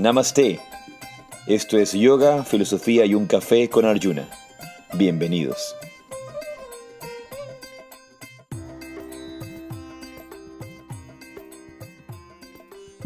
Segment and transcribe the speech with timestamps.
[0.00, 0.58] Namaste.
[1.46, 4.26] Esto es Yoga, Filosofía y un Café con Arjuna.
[4.94, 5.76] Bienvenidos.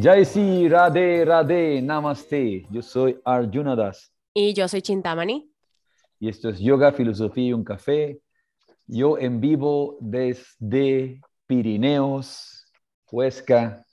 [0.00, 2.64] Jai Sri Radhe Radhe Namaste.
[2.70, 5.50] Yo soy Arjuna Das Y yo soy Chintamani.
[6.20, 8.20] y esto es Yoga, Filosofía y un Café.
[8.86, 12.70] Yo en vivo desde Pirineos,
[13.10, 13.84] Huesca,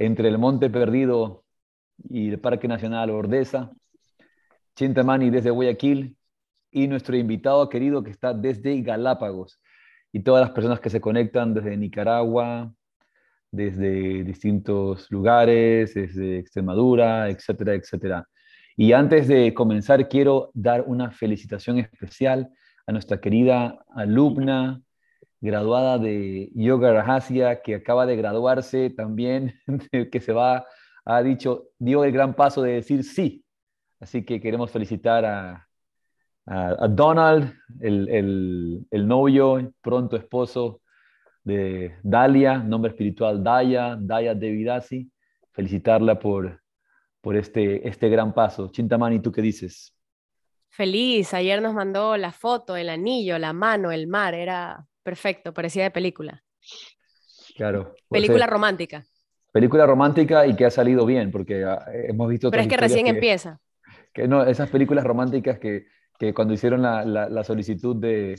[0.00, 1.45] entre el Monte Perdido
[2.08, 3.70] y el Parque Nacional Ordesa.
[4.76, 6.16] Chintamani desde Guayaquil
[6.70, 9.60] y nuestro invitado querido que está desde Galápagos
[10.12, 12.72] y todas las personas que se conectan desde Nicaragua,
[13.50, 18.28] desde distintos lugares, desde Extremadura, etcétera, etcétera.
[18.76, 22.50] Y antes de comenzar, quiero dar una felicitación especial
[22.86, 24.82] a nuestra querida alumna
[25.40, 29.54] graduada de Yoga Rahasia, que acaba de graduarse también,
[30.12, 30.66] que se va,
[31.06, 33.44] ha dicho, dio el gran paso de decir sí.
[34.00, 35.68] Así que queremos felicitar a,
[36.46, 40.82] a, a Donald, el, el, el novio, pronto esposo
[41.44, 45.10] de Dalia, nombre espiritual Daya, Daya Devidasi,
[45.52, 46.60] felicitarla por,
[47.20, 48.68] por este, este gran paso.
[48.68, 49.94] Chintamani, ¿tú qué dices?
[50.68, 55.84] Feliz, ayer nos mandó la foto, el anillo, la mano, el mar, era perfecto, parecía
[55.84, 56.42] de película.
[57.54, 57.94] Claro.
[58.10, 59.04] Película romántica.
[59.56, 63.04] Película romántica y que ha salido bien, porque ah, hemos visto Pero es que recién
[63.06, 63.58] que- empieza.
[64.12, 65.86] que no, esas películas románticas que,
[66.18, 68.38] que cuando hicieron la, la- la solicitud de,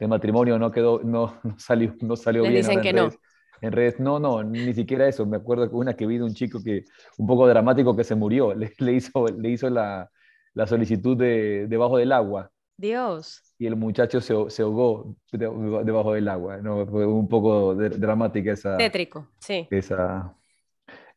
[0.00, 2.62] de matrimonio no quedó, no, no salió, no salió Les bien.
[2.62, 3.08] dicen que no.
[3.08, 3.18] redes-
[3.60, 5.26] En redes, no, no, ni siquiera eso.
[5.26, 6.84] Me acuerdo que una que vi de un chico que,
[7.18, 10.08] un poco dramático que se murió, le, le hizo, le hizo la,
[10.54, 13.42] la solicitud de, debajo del agua Dios.
[13.58, 15.50] y el muchacho se, se ahogó de-
[15.84, 16.58] debajo del agua.
[16.58, 19.66] No, fue un poco de- dramática esa, Tétrico, sí.
[19.70, 20.32] esa,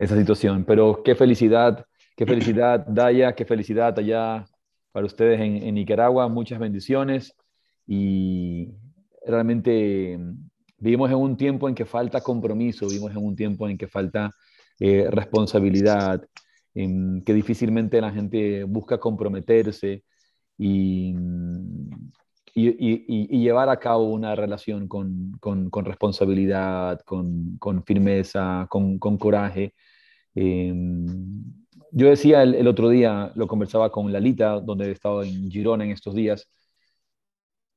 [0.02, 0.66] esa situación.
[0.66, 1.86] Pero qué felicidad,
[2.18, 4.46] qué felicidad, Daya, qué felicidad allá
[4.92, 6.28] para ustedes en, en Nicaragua.
[6.28, 7.36] Muchas bendiciones
[7.88, 8.70] y
[9.26, 10.34] realmente mm,
[10.80, 14.32] vivimos en un tiempo en que falta compromiso, vivimos en un tiempo en que falta
[14.80, 16.22] eh, responsabilidad,
[16.74, 20.04] en que difícilmente la gente busca comprometerse
[20.58, 21.90] y, mm,
[22.56, 28.66] y, y- y- llevar a cabo una relación con, con- con responsabilidad, con, con firmeza,
[28.70, 29.74] con coraje.
[30.36, 30.74] Eh,
[31.92, 35.92] yo decía el, otro día, lo conversaba con Lalita, donde he estado en Girona en
[35.92, 36.50] estos días,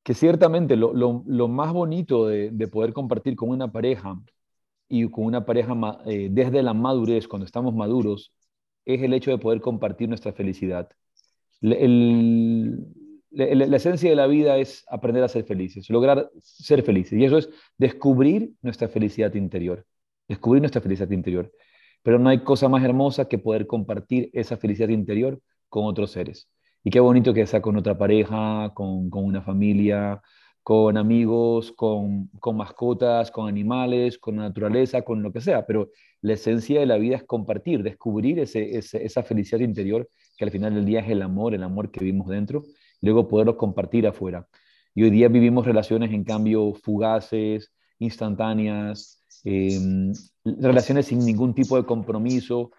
[0.03, 4.21] que ciertamente lo, más bonito de, de poder compartir con una pareja
[4.89, 5.75] y con una pareja
[6.07, 8.33] eh, desde la madurez, cuando estamos maduros,
[8.85, 10.89] es el hecho de poder compartir nuestra felicidad.
[11.61, 11.77] La
[13.77, 17.19] esencia de la vida es aprender a ser felices, lograr ser felices.
[17.19, 17.49] Y eso es
[17.79, 19.85] descubrir nuestra felicidad interior,
[20.29, 21.51] descubrir nuestra felicidad interior.
[22.05, 26.49] Pero no hay cosa más hermosa que poder compartir esa felicidad interior con otros seres.
[26.85, 30.23] Y qué bonito que sea con otra pareja, con, con una familia,
[30.63, 35.67] con amigos, con, con mascotas, con animales, con la naturaleza, con lo que sea.
[35.67, 35.91] Pero
[36.23, 40.51] la esencia de la vida es compartir, descubrir ese, ese- esa felicidad interior que al
[40.53, 42.65] final del día es el amor, el amor que vivimos dentro,
[43.01, 44.47] y luego poderlo compartir afuera.
[44.95, 49.81] Y hoy día vivimos relaciones, en cambio, fugaces, instantáneas, eh,
[50.45, 52.73] relaciones sin ningún tipo de compromiso.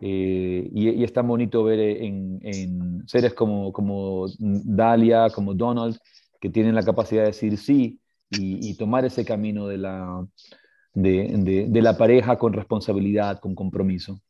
[0.00, 5.98] eh, y, y es tan bonito ver en, en seres como, como Dalia, como Donald,
[6.40, 8.00] que tienen la capacidad de decir sí
[8.30, 10.26] y, y tomar ese camino de la,
[10.94, 14.20] de, de- de la pareja con responsabilidad, con compromiso.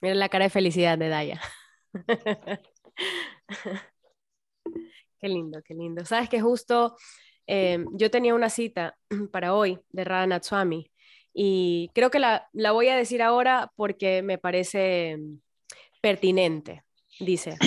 [0.00, 1.40] Mira la cara de felicidad de Daya.
[5.20, 6.04] Qué lindo, qué lindo.
[6.04, 6.96] Sabes que justo
[7.52, 8.96] eh, yo tenía una cita
[9.32, 10.88] para hoy de Radha Natswami
[11.34, 15.40] y creo que la, voy a decir ahora porque me parece mm,
[16.00, 16.84] pertinente.
[17.18, 17.58] Dice,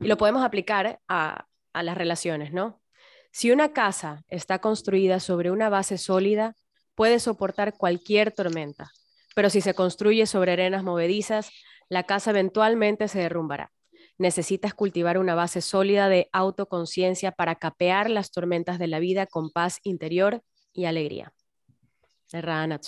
[0.00, 2.82] y lo podemos aplicar a las relaciones, ¿no?
[3.30, 6.56] Si una casa está construida sobre una base sólida,
[6.96, 8.90] puede soportar cualquier tormenta,
[9.36, 11.50] pero si se construye sobre arenas movedizas,
[11.88, 13.70] la casa eventualmente se derrumbará.
[14.20, 19.48] Necesitas cultivar una base sólida de autoconciencia para capear las tormentas de la vida con
[19.48, 20.42] paz interior
[20.74, 21.32] y alegría.
[22.30, 22.78] De Radha.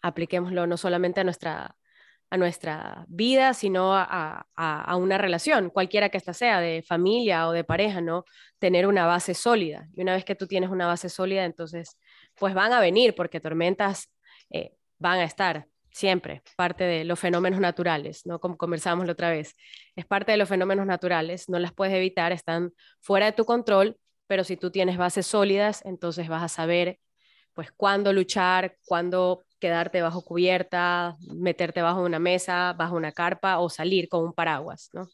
[0.00, 1.74] Apliquémoslo no solamente a nuestra,
[2.30, 7.48] a nuestra vida, sino a, a, a una relación, cualquiera que ésta sea, de familia
[7.48, 8.24] o de pareja, ¿no?
[8.60, 9.88] Tener una base sólida.
[9.96, 11.98] Y una vez que tú tienes una base sólida, entonces,
[12.36, 14.08] pues van a venir, porque tormentas
[14.50, 15.66] eh, van a estar
[15.98, 18.38] siempre, parte de los fenómenos naturales, ¿no?
[18.38, 19.56] Como conversábamos la otra vez,
[19.96, 23.96] es parte de los fenómenos naturales, no las puedes evitar, están fuera de tu control,
[24.28, 27.00] pero si tú tienes bases sólidas, entonces vas a saber,
[27.52, 33.68] pues, cuándo luchar, cuándo quedarte bajo cubierta, meterte bajo una mesa, bajo una carpa o
[33.68, 35.08] salir con un paraguas, ¿no?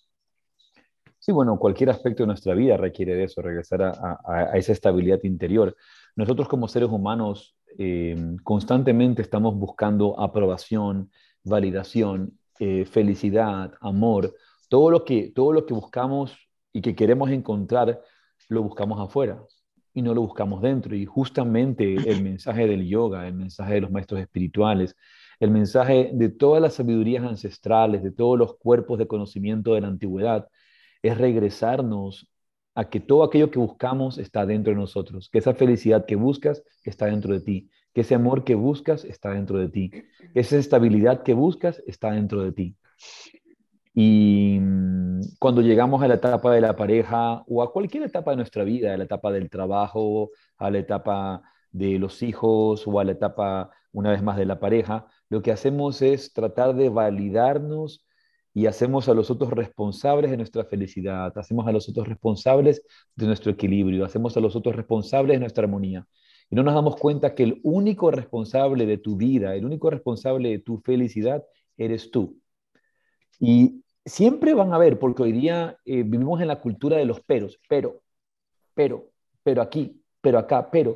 [1.19, 5.75] Sí, bueno, cualquier aspecto de nuestra vida requiere de eso, regresar a, esa estabilidad interior.
[6.15, 11.11] Nosotros como seres humanos eh, constantemente estamos buscando aprobación,
[11.43, 14.35] validación, eh, felicidad, amor,
[14.69, 16.37] todo lo, que, todo lo que buscamos
[16.73, 18.01] y que queremos encontrar,
[18.49, 19.43] lo buscamos afuera
[19.93, 20.95] y no lo buscamos dentro.
[20.95, 24.97] Y justamente el mensaje del yoga, el mensaje de los maestros espirituales,
[25.41, 29.89] el mensaje de todas las sabidurías ancestrales, de todos los cuerpos de conocimiento de la
[29.89, 30.49] antigüedad,
[31.03, 32.29] es regresarnos
[32.75, 36.63] a que todo aquello que buscamos está dentro de nosotros, que esa felicidad que buscas
[36.85, 40.05] está dentro de ti, que ese amor que buscas está dentro de ti, que
[40.35, 42.77] esa estabilidad que buscas está dentro de ti.
[43.95, 48.39] Y mm, cuando llegamos a la etapa de la pareja o a cualquier etapa de
[48.39, 53.05] nuestra vida, a la etapa del trabajo, a la etapa de los hijos o a
[53.05, 58.05] la etapa, una vez más, de la pareja, lo que hacemos es tratar de validarnos
[58.55, 62.83] y hacemos a los otros responsables de nuestra felicidad, hacemos a los otros responsables
[63.17, 66.07] de nuestro equilibrio, hacemos a los otros responsables de nuestra armonía.
[66.49, 70.51] Y no nos damos cuenta que el único responsable de tu vida, el único responsable
[70.51, 71.43] de tu felicidad,
[71.77, 72.39] eres tú.
[73.41, 77.21] Y siempre van a ver, porque hoy día eh, vivimos en la cultura de los
[77.21, 78.03] peros, pero,
[78.75, 79.11] pero,
[79.43, 80.95] pero aquí, pero acá, pero,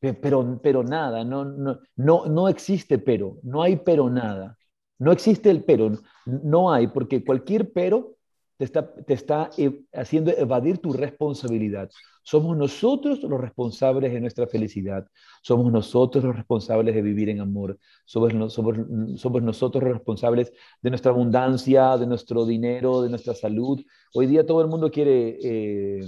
[0.00, 4.56] pero, pero nada, no, no, no, no existe pero, no hay pero nada,
[5.00, 5.92] no existe el pero,
[6.26, 8.16] no hay, porque cualquier pero
[8.58, 11.90] te está, te está eh, haciendo evadir tu responsabilidad.
[12.22, 15.06] Somos nosotros los responsables de nuestra felicidad.
[15.42, 17.78] Somos nosotros los responsables de vivir en amor.
[18.04, 20.52] Somos nosotros los responsables
[20.82, 23.80] de nuestra abundancia, de nuestro dinero, de nuestra salud.
[24.12, 26.06] Hoy día todo el mundo quiere eh,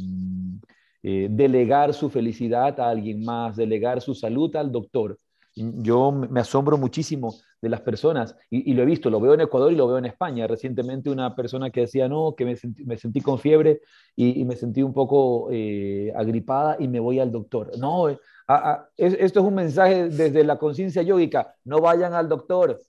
[1.03, 5.19] eh, delegar su felicidad a alguien más, delegar su salud al doctor.
[5.55, 9.73] Yo me asombro muchísimo de las personas, y, lo he visto, lo veo en Ecuador
[9.73, 10.49] y lo veo en España.
[10.49, 13.81] Recientemente una persona que decía, no, que me sentí, con fiebre
[14.17, 17.71] y, me sentí un poco eh, agripada y me voy al doctor.
[17.79, 18.19] No, eh,
[18.97, 22.81] esto es un mensaje desde la conciencia yógica, no vayan al doctor,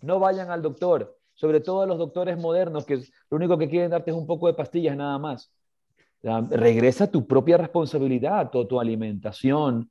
[0.00, 3.90] no vayan al doctor, sobre todo a los doctores modernos que lo único que quieren
[3.90, 5.52] darte es un poco de pastillas nada más.
[6.22, 9.90] regresa a tu propia responsabilidad, toda tu alimentación,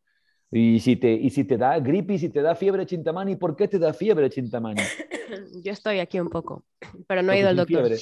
[0.51, 3.55] y si te, y si te da gripe y si te da fiebre chintamani, ¿por
[3.55, 4.81] qué te da fiebre chintamani?
[5.63, 6.63] Yo estoy aquí un poco,
[7.07, 7.87] pero no he ido al doctor.
[7.87, 8.01] Fiebre.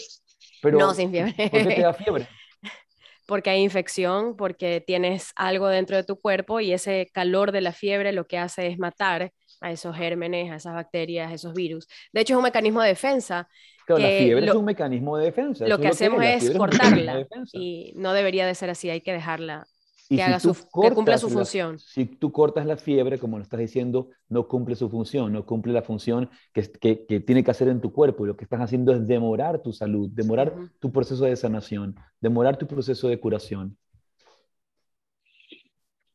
[0.62, 1.34] Pero, no, sin fiebre.
[1.38, 2.28] ¿Por qué te da fiebre?
[3.28, 7.72] Porque hay infección, porque tienes algo dentro de tu cuerpo y ese calor de la
[7.72, 9.32] fiebre lo que hace es matar
[9.62, 11.88] a esos gérmenes, a esas bacterias, a esos virus.
[12.14, 13.50] De hecho, es un mecanismo de defensa.
[13.88, 15.68] Claro, la fiebre es un mecanismo de defensa.
[15.68, 19.66] Lo que hacemos es cortarla y no debería de ser así, hay que dejarla
[20.08, 21.80] que, haga su, cumpla su función.
[21.80, 25.74] si tú cortas la fiebre, como lo estás diciendo, no cumple su función, no cumple
[25.74, 28.26] la función que, que, tiene que hacer en tu cuerpo.
[28.26, 32.58] Y lo que estás haciendo es demorar tu salud, demorar tu proceso de sanación, demorar
[32.58, 33.78] tu proceso de curación.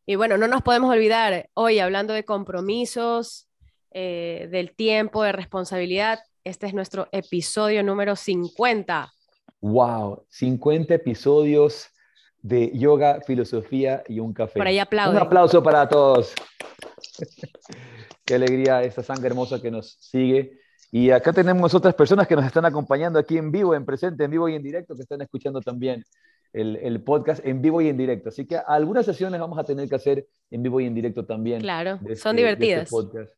[0.07, 3.49] Y bueno, no nos podemos olvidar, hoy hablando de compromisos,
[3.93, 9.13] eh, del tiempo, de responsabilidad, este es nuestro episodio número 50.
[9.61, 10.25] ¡Wow!
[10.29, 11.91] 50 episodios
[12.43, 14.59] de yoga, filosofía y un café.
[14.59, 16.33] Por ahí Un aplauso para todos.
[18.25, 20.59] Qué alegría esa sangre hermosa que nos sigue.
[20.93, 24.31] Y acá tenemos otras personas que nos están acompañando aquí en vivo, en presente, en
[24.31, 26.05] vivo y en directo, que están escuchando también
[26.53, 28.31] el, el podcast en vivo y en directo.
[28.31, 31.61] Así que algunas sesiones vamos a tener que hacer en vivo y en directo también.
[31.61, 32.93] Claro, son este, divertidas.
[32.93, 33.29] Este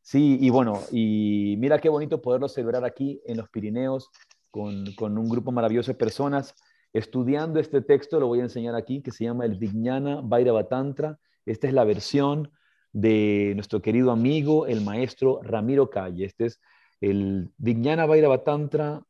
[0.00, 4.10] sí, y bueno, y mira qué bonito poderlo celebrar aquí en los Pirineos
[4.50, 6.54] con, con un grupo maravilloso de personas
[6.94, 11.18] estudiando este texto, lo voy a enseñar aquí, que se llama el Vijnana Bhairava Tantra.
[11.44, 12.52] Esta es la versión
[12.92, 16.24] de nuestro querido amigo, el maestro Ramiro Calle.
[16.24, 16.60] Este es
[17.00, 19.02] el Vijnana Bhairava Tantra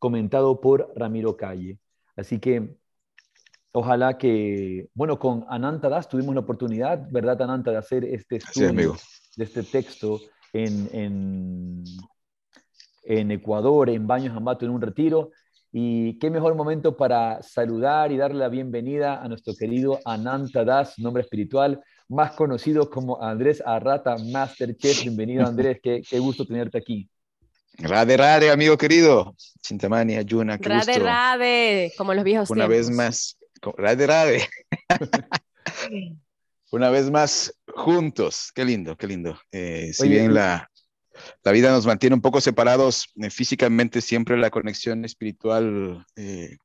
[0.00, 1.78] comentado por Ramiro Calle.
[2.16, 2.76] Así que
[3.70, 8.96] ojalá que, bueno, con Ananta Das tuvimos la oportunidad, ¿verdad, Ananta, de hacer este estudio
[9.36, 10.18] de este texto
[10.52, 11.84] en, en,
[13.04, 15.30] en Ecuador, en Baños Ambato, en un retiro.
[15.70, 20.98] Y qué mejor momento para saludar y darle la bienvenida a nuestro querido Ananta Das,
[20.98, 25.02] nombre espiritual, más conocido como Andrés Arrata, Master Chef.
[25.02, 27.08] Bienvenido Andrés, qué, qué gusto tenerte aquí.
[27.80, 29.36] Rade, rade, amigo querido.
[29.60, 33.36] Chintamani, Ayuna, qué rade, rade, como los viejos Una vez más,
[33.76, 34.48] rade, rade.
[36.70, 38.52] Una vez más, juntos.
[38.54, 39.38] Qué lindo, qué lindo.
[39.52, 40.70] Eh, si bien la,
[41.42, 46.56] la vida nos mantiene un poco separados eh, físicamente, siempre la conexión espiritual eh,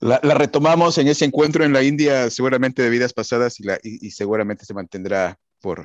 [0.00, 4.72] la, retomamos en ese encuentro en la India, seguramente de vidas pasadas y, seguramente se
[4.72, 5.84] mantendrá por,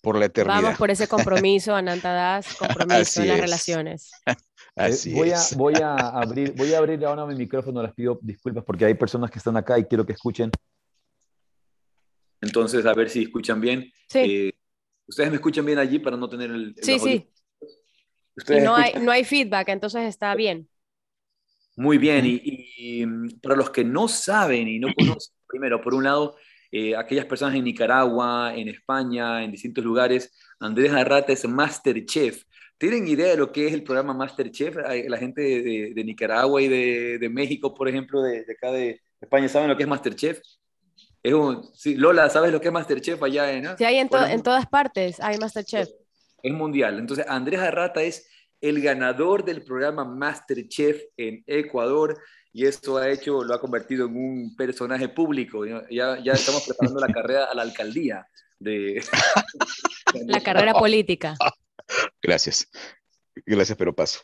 [0.00, 0.62] por la eternidad.
[0.62, 4.10] Vamos por ese compromiso, Anantadas, compromiso en las relaciones.
[4.76, 8.64] Así voy, A, voy, a abrir, voy a abrir ahora mi micrófono, les pido disculpas
[8.64, 10.50] porque hay personas que están acá y quiero que escuchen.
[12.40, 13.92] Entonces, a ver si escuchan bien.
[14.08, 14.18] Sí.
[14.18, 14.54] Eh,
[15.10, 16.72] ¿Ustedes me escuchan bien allí para no tener el...
[16.80, 17.28] sí, sí.
[18.48, 20.68] Y no hay, no hay feedback, entonces está bien.
[21.74, 22.40] Muy bien, y,
[22.76, 26.36] y, mm, para los que no saben y no conocen, primero, por un lado,
[26.70, 32.44] eh, aquellas personas en Nicaragua, en España, en distintos lugares, Andrés Arrata es Masterchef.
[32.78, 34.76] ¿Tienen idea de lo que es el programa Masterchef?
[34.76, 39.48] La gente de, de Nicaragua y de, de, México, por ejemplo, de, acá de España,
[39.48, 40.40] ¿saben lo que es Masterchef?
[41.22, 43.76] Es un, sí, Lola, ¿sabes lo que es Masterchef allá en?
[43.76, 45.88] Sí, hay en, en todas partes, hay Masterchef.
[46.42, 46.98] Es mundial.
[46.98, 48.26] Entonces, Andrés Arrata es
[48.60, 52.18] el ganador del programa Masterchef en Ecuador
[52.52, 55.64] y esto ha hecho, lo ha convertido en un personaje público.
[55.66, 58.26] Ya, ya estamos preparando la carrera a la alcaldía
[58.58, 59.02] de...
[60.26, 61.36] la carrera política.
[62.22, 62.68] Gracias.
[63.46, 64.20] Gracias, pero paso.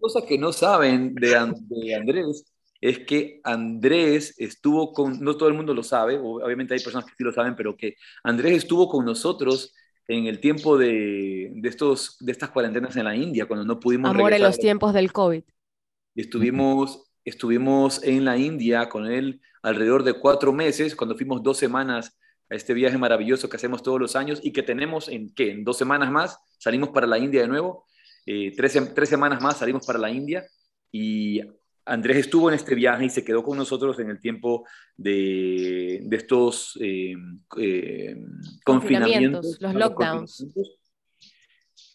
[0.00, 2.44] Cosa que no saben de, de Andrés
[2.82, 7.14] es que Andrés estuvo con, no todo el mundo lo sabe, obviamente hay personas que
[7.16, 9.72] sí lo saben, pero que Andrés estuvo con nosotros
[10.08, 14.10] en el tiempo de, de, estos, de estas cuarentenas en la India, cuando no pudimos...
[14.10, 15.44] Amor, en los tiempos del COVID.
[16.16, 22.18] Estuvimos, estuvimos en la India con él alrededor de cuatro meses, cuando fuimos dos semanas
[22.50, 25.52] a este viaje maravilloso que hacemos todos los años y que tenemos en, ¿qué?
[25.52, 27.86] En dos semanas más salimos para la India de nuevo,
[28.26, 30.44] eh, tres, tres semanas más salimos para la India
[30.90, 31.42] y
[31.84, 36.16] Andrés estuvo en este viaje y se quedó con nosotros en el tiempo de, de
[36.16, 37.14] estos eh,
[37.58, 38.16] eh,
[38.64, 40.46] confinamientos, los lockdowns.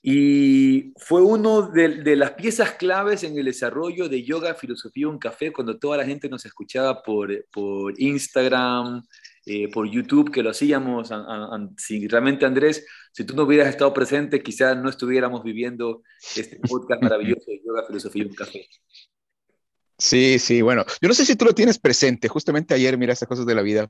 [0.01, 5.17] Y fue uno de, de, las piezas claves en el desarrollo de Yoga, Filosofía, un
[5.17, 9.03] café, cuando toda la gente nos escuchaba por, por Instagram,
[9.45, 11.11] eh, por YouTube, que lo hacíamos.
[11.11, 16.03] A, a, si realmente, Andrés, si tú no hubieras estado presente, quizás no estuviéramos viviendo
[16.35, 18.67] este podcast maravilloso de Yoga, Filosofía, un café.
[19.97, 22.27] Sí, sí, bueno, yo no sé si tú lo tienes presente.
[22.27, 23.89] Justamente ayer, mira, estas cosas de la vida,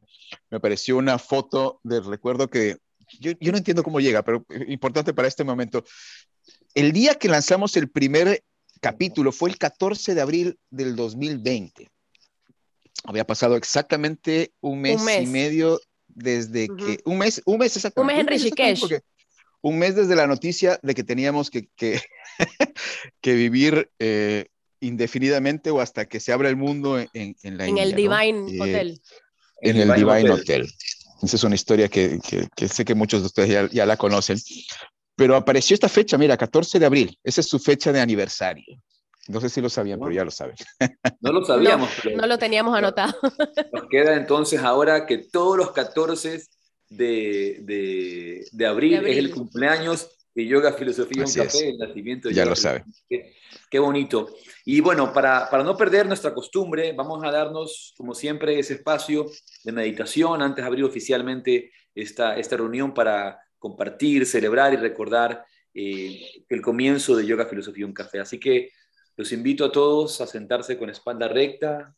[0.50, 2.78] me apareció una foto del recuerdo que
[3.20, 5.84] yo, yo, no entiendo cómo llega, pero importante para este momento.
[6.74, 8.44] El día que lanzamos el primer
[8.80, 11.90] capítulo fue el 14 de abril del 2020.
[13.04, 15.24] Había pasado exactamente un mes, un mes.
[15.24, 16.86] y medio desde uh -huh.
[16.86, 18.22] que, un mes, un mes exactamente.
[18.22, 19.02] Un mes en Rishikesh.
[19.62, 22.02] Un mes desde la noticia de que teníamos que, que,
[23.22, 24.48] que vivir eh,
[24.80, 27.98] indefinidamente o hasta que se abra el mundo en, en la En India, el ¿no?
[27.98, 29.02] Divine Eh, Hotel.
[29.62, 30.68] En el Divine Hotel.
[31.22, 33.98] Esa es una historia que, que, que sé que muchos de ustedes ya, ya, la
[33.98, 34.38] conocen.
[35.16, 37.18] Pero apareció esta fecha, mira, 14 de abril.
[37.24, 38.64] Esa es su fecha de aniversario.
[39.28, 40.06] No sé si lo sabían, no.
[40.06, 40.56] pero ya lo saben.
[41.22, 41.90] No lo sabíamos.
[42.06, 43.14] No, no lo teníamos anotado.
[43.74, 46.44] Nos queda entonces ahora que todos los 14
[46.90, 50.08] de, de, de, abril, de abril, es el cumpleaños
[50.38, 51.64] de Yoga, Filosofía, Así un café, es.
[51.64, 52.84] el nacimiento de Ya yoga, lo saben.
[53.10, 53.34] Qué,
[53.72, 54.36] qué, bonito.
[54.66, 59.26] Y bueno, para, para no perder nuestra costumbre, vamos a darnos, como siempre, ese espacio
[59.64, 66.22] de meditación antes de abrir oficialmente esta, esta reunión para compartir, celebrar y recordar eh,
[66.48, 68.20] el comienzo de Yoga, Filosofía, un café.
[68.20, 68.70] Así que
[69.16, 71.96] los invito a todos a sentarse con espalda recta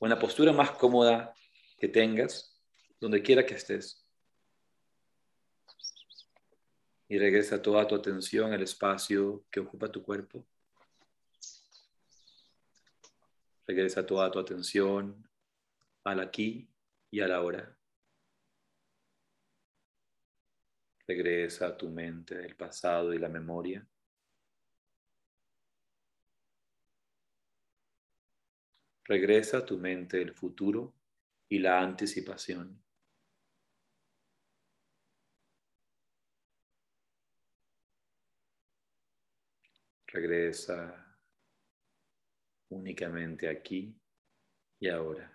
[0.00, 1.34] en la postura más cómoda
[1.76, 2.58] que tengas,
[2.98, 4.03] donde quiera que estés.
[7.08, 10.46] Y regresa toda tu atención al espacio que ocupa tu cuerpo.
[13.66, 15.28] Regresa toda tu atención
[16.04, 16.68] al aquí
[17.10, 17.76] y a la hora.
[21.06, 23.86] Regresa a tu mente del pasado y la memoria.
[29.04, 30.94] Regresa a tu mente el futuro
[31.48, 32.83] y la anticipación.
[40.14, 41.18] Regresa
[42.68, 44.00] únicamente aquí
[44.78, 45.28] y ahora.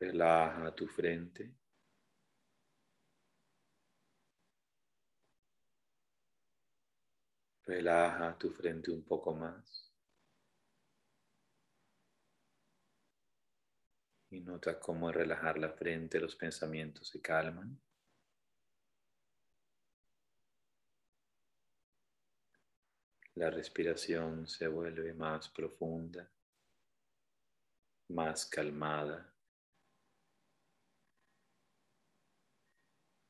[0.00, 1.54] Relaja tu frente.
[7.66, 9.92] Relaja tu frente un poco más.
[14.30, 17.83] Y nota cómo al relajar la frente los pensamientos se calman.
[23.36, 26.30] La respiración se vuelve más profunda,
[28.08, 29.34] más calmada,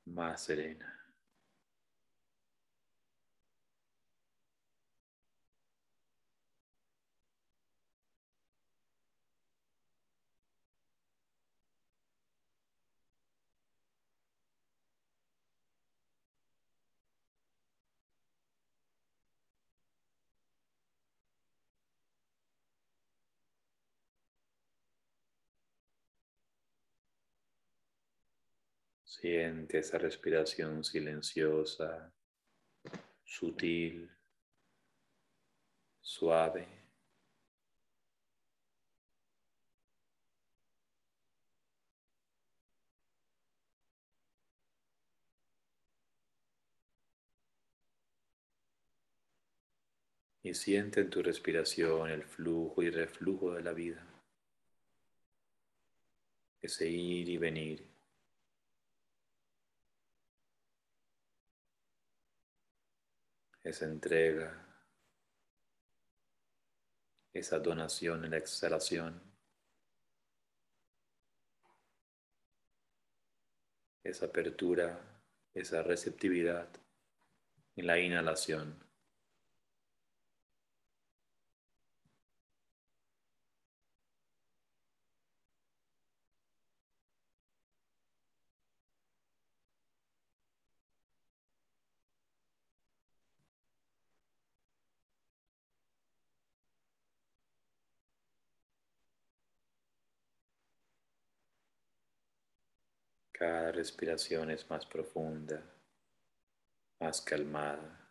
[0.04, 1.03] más serena.
[29.20, 32.12] Siente esa respiración silenciosa,
[33.24, 34.10] sutil,
[36.00, 36.66] suave.
[50.42, 54.04] Y siente en tu respiración el flujo y reflujo de la vida.
[56.60, 57.93] Ese ir y venir.
[63.64, 64.52] Esa entrega.
[67.32, 69.22] Esa donación en la exhalación.
[74.02, 75.00] Esa apertura,
[75.54, 76.68] esa receptividad
[77.76, 78.83] en la inhalación.
[103.36, 105.60] Cada respiración es más profunda,
[107.00, 108.03] más calmada.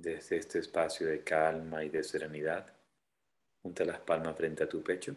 [0.00, 2.66] Desde este espacio de calma y de serenidad.
[3.62, 5.16] Junta las palmas frente a tu pecho.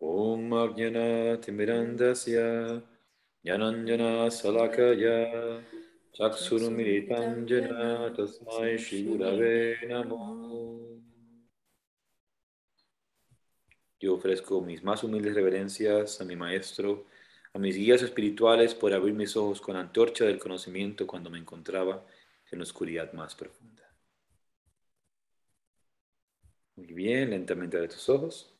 [0.00, 2.82] Om Ajnana Timirandasya
[3.44, 5.62] Yananjana Salakaya
[6.12, 11.00] Chaksurumiritanjana Tasmai Shigurave Namo.
[14.00, 17.06] Yo ofrezco mis más humildes reverencias a mi maestro,
[17.52, 22.04] a mis guías espirituales por abrir mis ojos con antorcha del conocimiento cuando me encontraba
[22.50, 23.84] en la oscuridad más profunda.
[26.74, 28.52] Muy bien, lentamente abre tus ojos.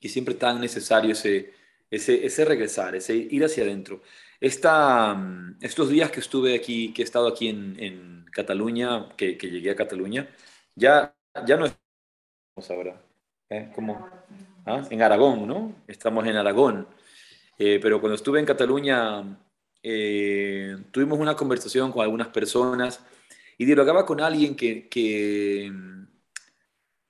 [0.00, 1.59] Y siempre tan necesario ese
[1.90, 4.02] ese, regresar, ese ir hacia adentro.
[4.40, 9.76] Mm, estos días que estuve aquí, que he estado aquí en, Cataluña, que, llegué a
[9.76, 10.28] Cataluña,
[10.76, 11.14] ya,
[11.46, 13.02] ya no estamos ahora.
[13.50, 13.70] ¿eh?
[13.74, 14.08] Como,
[14.66, 14.86] ¿ah?
[14.88, 15.74] En Aragón, ¿no?
[15.88, 16.86] Estamos en Aragón.
[17.58, 19.36] Eh, pero cuando estuve en Cataluña,
[19.82, 23.04] eh, tuvimos una conversación con algunas personas
[23.58, 26.06] y dialogaba con alguien que, que mm,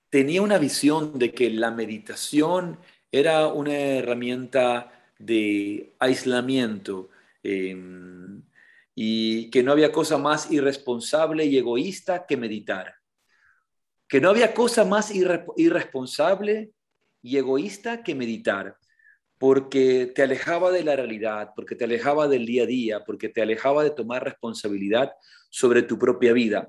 [0.09, 2.79] tenía una visión de que la meditación
[3.11, 7.09] era una herramienta de aislamiento
[7.43, 8.41] em,
[8.95, 12.95] y que no había cosa más irresponsable y egoísta que meditar.
[14.07, 16.71] Que no había cosa más irresponsable
[17.21, 18.77] y egoísta que meditar,
[19.37, 23.41] porque te alejaba de la realidad, porque te alejaba del día a día, porque te
[23.41, 25.13] alejaba de tomar responsabilidad
[25.49, 26.67] sobre tu propia vida.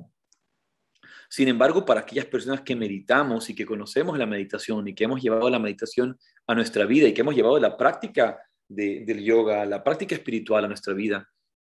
[1.33, 5.23] Sin embargo, para aquellas personas que meditamos y que conocemos la meditación y que hemos
[5.23, 9.83] llevado la meditación a nuestra vida y que hemos llevado la práctica del yoga, la
[9.83, 11.27] práctica espiritual a nuestra vida,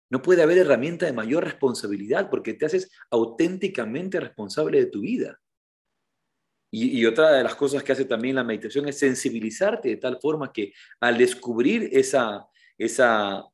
[0.10, 5.40] no puede haber herramienta de mayor responsabilidad porque te haces auténticamente responsable de tu vida.
[6.72, 10.18] Y, y, otra de las cosas que hace también la meditación es sensibilizarte de tal
[10.20, 12.48] forma que al descubrir esa,
[12.80, 13.46] esa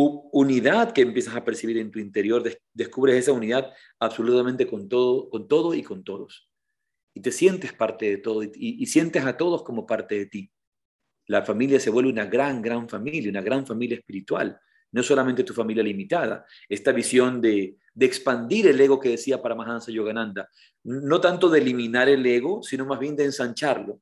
[0.00, 5.48] unidad que empiezas a percibir en tu interior, descubres esa unidad absolutamente con todo, con
[5.48, 6.48] todo y con todos.
[7.14, 10.52] Y te sientes parte de todo y, sientes a todos como parte de ti.
[11.26, 14.58] La familia se vuelve una gran, gran familia, una gran familia espiritual,
[14.92, 16.46] no solamente tu familia limitada.
[16.68, 20.48] Esta visión de, de expandir el ego que decía Paramahansa Yogananda,
[20.84, 24.00] no tanto de eliminar el ego, sino más bien de ensancharlo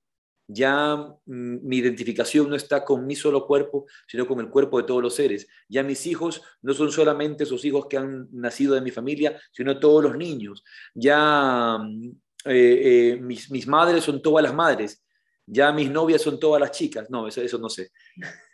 [0.48, 4.84] ya mm, mi identificación no está con mi solo cuerpo, sino con el cuerpo de
[4.84, 5.46] todos los seres.
[5.68, 9.78] Ya mis hijos no son solamente esos hijos que han nacido de mi familia, sino
[9.78, 10.64] todos los niños.
[10.94, 12.10] Ya mm,
[12.46, 15.02] eh, eh, mis, madres son todas las madres.
[15.46, 17.10] Ya mis novias son todas las chicas.
[17.10, 17.90] No, eso, eso no sé.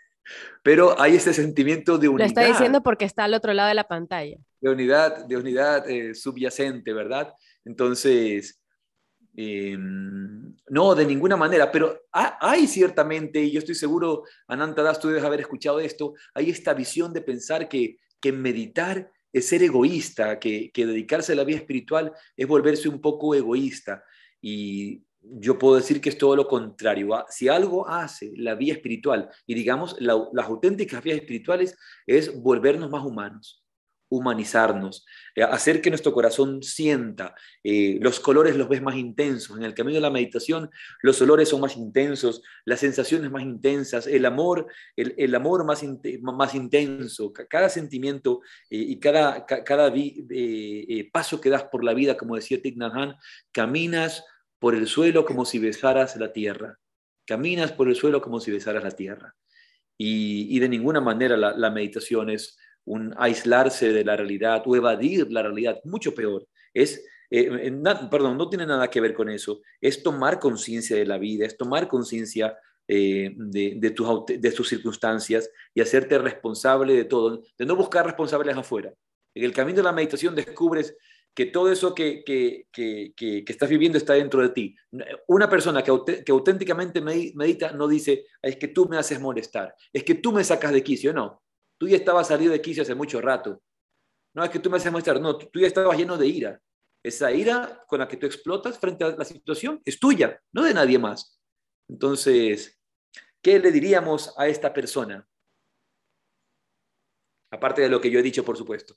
[0.62, 2.26] Pero hay ese sentimiento de unidad.
[2.26, 4.38] Lo está diciendo porque está al otro lado de la pantalla.
[4.61, 7.35] De unidad, de unidad eh, subyacente, ¿verdad?
[7.64, 8.62] Entonces,
[9.35, 15.25] Em, no, de ninguna manera, pero hay ciertamente, y yo estoy seguro, Anantadas, tú debes
[15.25, 20.71] haber escuchado esto, hay esta visión de pensar que, que meditar es ser egoísta, que,
[20.73, 24.05] que dedicarse a la vida espiritual es volverse un poco egoísta.
[24.42, 27.14] Y yo puedo decir que es todo lo contrario.
[27.14, 32.90] Ah, si algo hace la vía espiritual, y digamos las auténticas vías espirituales, es volvernos
[32.90, 33.62] más humanos
[34.12, 37.35] humanizarnos, eh, hacer que nuestro corazón sienta.
[37.64, 39.57] Eh, los colores los ves más intensos.
[39.57, 40.70] En el camino de la meditación,
[41.01, 45.83] los olores son más intensos, las sensaciones más intensas, el amor, el, amor más,
[46.20, 47.33] más intenso.
[47.33, 49.92] Cada sentimiento eh, y cada, cada
[51.11, 53.16] paso que das por la vida, como decía Thich Nhat
[53.51, 54.25] caminas
[54.59, 56.79] por el suelo como si besaras la tierra.
[57.27, 59.35] Caminas por el suelo como si besaras la tierra.
[59.96, 65.42] Y, de ninguna manera la meditación es un aislarse de la realidad o evadir la
[65.42, 66.47] realidad, mucho peor.
[66.75, 67.73] Es, eh,
[68.11, 69.61] perdón, no tiene nada que ver con eso.
[69.81, 72.57] Es tomar conciencia de la vida, es tomar conciencia
[72.88, 78.57] eh, de, tus, de tus circunstancias y hacerte responsable de todo, de no buscar responsables
[78.57, 78.92] afuera.
[79.35, 80.97] En el camino de la meditación descubres
[81.35, 84.77] que todo eso que, que, que, que, estás viviendo está dentro de ti.
[85.27, 85.90] Una persona que,
[86.31, 90.73] auténticamente medita no dice, es que tú me haces molestar, es que tú me sacas
[90.73, 91.41] de quicio, no.
[91.83, 93.61] Tú ya estabas salido de quicio hace mucho rato.
[94.37, 96.62] No es que tú me haces mostrar, no, tú ya estabas lleno de ira.
[97.03, 100.75] Esa ira con la que tú explotas frente a la situación es tuya, no de
[100.75, 101.40] nadie más.
[101.88, 102.81] Entonces,
[103.42, 105.29] ¿qué le diríamos a esta persona?
[107.51, 108.95] Aparte de lo que yo he dicho, por supuesto.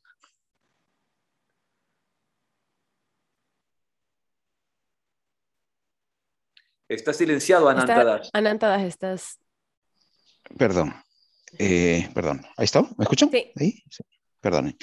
[6.88, 8.30] Estás silenciado, Anantadas.
[8.32, 9.40] Anantadas, estás.
[10.56, 10.94] Perdón.
[11.60, 12.82] Eh, perdón, ¿ahí está?
[12.98, 13.30] ¿Me escuchan?
[13.32, 13.52] Sí.
[13.56, 13.84] ¿Ahí?
[13.90, 14.04] sí.
[14.42, 14.78] Perdón.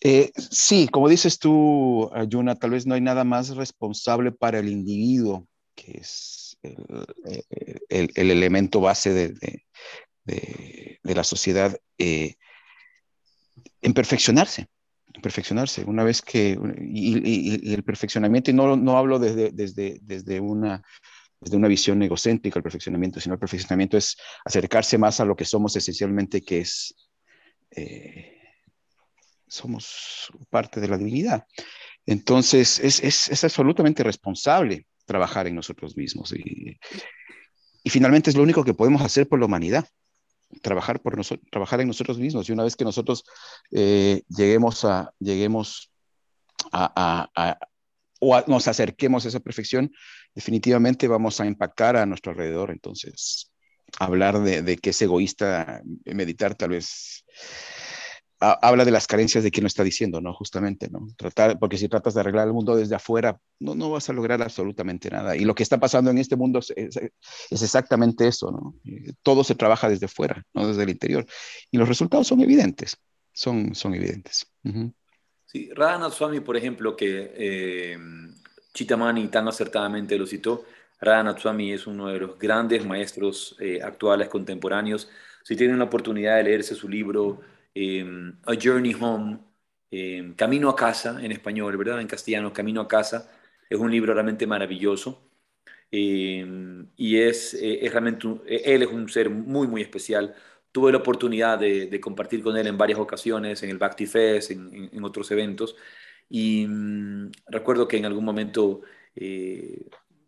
[0.00, 4.68] Eh, sí, como dices tú, Ayuna, tal vez no hay nada más responsable para el
[4.68, 6.76] individuo, que es el,
[7.88, 9.28] el, elemento base de,
[10.24, 12.36] de, de la sociedad, eh,
[13.82, 14.68] en perfeccionarse,
[15.12, 15.84] en perfeccionarse.
[15.84, 20.82] Una vez que, y, y, el perfeccionamiento, y no, no hablo desde, desde, desde una
[21.40, 25.44] desde una visión egocéntrica el perfeccionamiento, sino el perfeccionamiento es acercarse más a lo que
[25.44, 26.94] somos esencialmente, que es,
[27.70, 28.38] eh,
[29.46, 31.46] somos parte de la divinidad.
[32.06, 36.32] Entonces, es, es, es, absolutamente responsable trabajar en nosotros mismos.
[36.32, 36.78] Y,
[37.82, 39.86] y, finalmente es lo único que podemos hacer por la humanidad,
[40.62, 42.48] trabajar, por nosotros, trabajar en nosotros mismos.
[42.48, 43.24] Y una vez que nosotros
[43.70, 45.92] eh, lleguemos a, lleguemos
[46.72, 47.58] a,
[48.18, 49.90] o nos acerquemos a esa perfección,
[50.34, 52.70] definitivamente vamos a impactar a nuestro alrededor.
[52.70, 53.50] Entonces,
[53.98, 57.24] hablar de, que es egoísta meditar tal vez
[58.40, 60.32] habla de las carencias de quien lo está diciendo, ¿no?
[60.32, 61.08] Justamente, ¿no?
[61.16, 64.40] Tratar, porque si tratas de arreglar el mundo desde afuera, no, no vas a lograr
[64.42, 65.36] absolutamente nada.
[65.36, 66.72] Y lo que está pasando en este mundo es,
[67.50, 68.74] exactamente eso, ¿no?
[69.22, 71.26] Todo se trabaja desde fuera, no desde el interior.
[71.70, 72.96] Y los resultados son evidentes,
[73.32, 74.46] son, son evidentes.
[75.50, 77.98] Sí, Radhanath Swami, por ejemplo, que eh,
[78.74, 80.66] Chitamani tan acertadamente lo citó,
[81.00, 85.08] Radhanath Swami es uno de los grandes maestros eh, actuales contemporáneos.
[85.42, 87.40] Si tienen la oportunidad de leerse su libro
[87.74, 89.38] em, A Journey Home,
[89.90, 92.00] em, Camino a casa en español, ¿verdad?
[92.02, 93.30] En castellano, Camino a casa,
[93.70, 95.22] es un libro realmente maravilloso.
[95.90, 100.34] Em, y es, eh, realmente, él es un ser muy, muy especial
[100.72, 105.04] tuve la oportunidad de, compartir con él en varias ocasiones, en el Bhakti Fest, en,
[105.04, 105.76] otros eventos,
[106.28, 108.82] y mm, recuerdo que en algún momento
[109.16, 109.86] eh,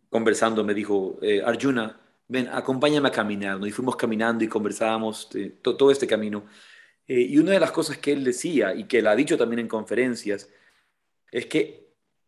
[0.09, 5.29] conversando me dijo, eh, Arjuna, ven, acompáñame a caminar, y fuimos caminando y conversábamos
[5.61, 6.45] todo este camino.
[7.07, 9.59] Eh, y una de las cosas que él decía, y que él ha dicho también
[9.59, 10.49] en conferencias,
[11.31, 11.80] es que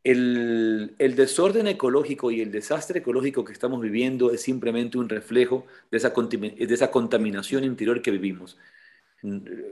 [0.04, 5.98] el, desorden ecológico y el desastre ecológico que estamos viviendo es simplemente un reflejo de
[5.98, 8.58] esa, contaminación interior que vivimos.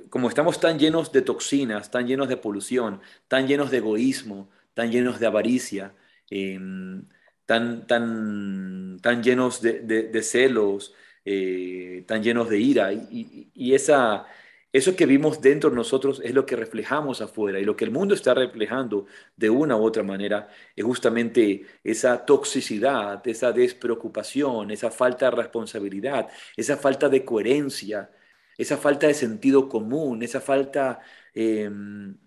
[0.10, 4.92] Como estamos tan llenos de toxinas, tan llenos de polución, tan llenos de egoísmo, tan
[4.92, 5.94] llenos de avaricia,
[6.30, 7.04] em,
[7.46, 10.94] tan, tan, tan llenos de, celos,
[11.26, 14.26] eh, tan llenos de ira, y esa,
[14.74, 17.92] eso que vimos dentro de nosotros es lo que reflejamos afuera y lo que el
[17.92, 19.06] mundo está reflejando
[19.36, 26.30] de una u otra manera es justamente esa toxicidad, esa despreocupación, esa falta de responsabilidad,
[26.56, 28.12] esa falta de coherencia,
[28.58, 31.00] esa falta de sentido común, esa falta
[31.34, 32.18] em,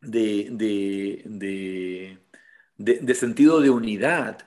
[0.00, 0.48] de,
[2.78, 4.46] de sentido de unidad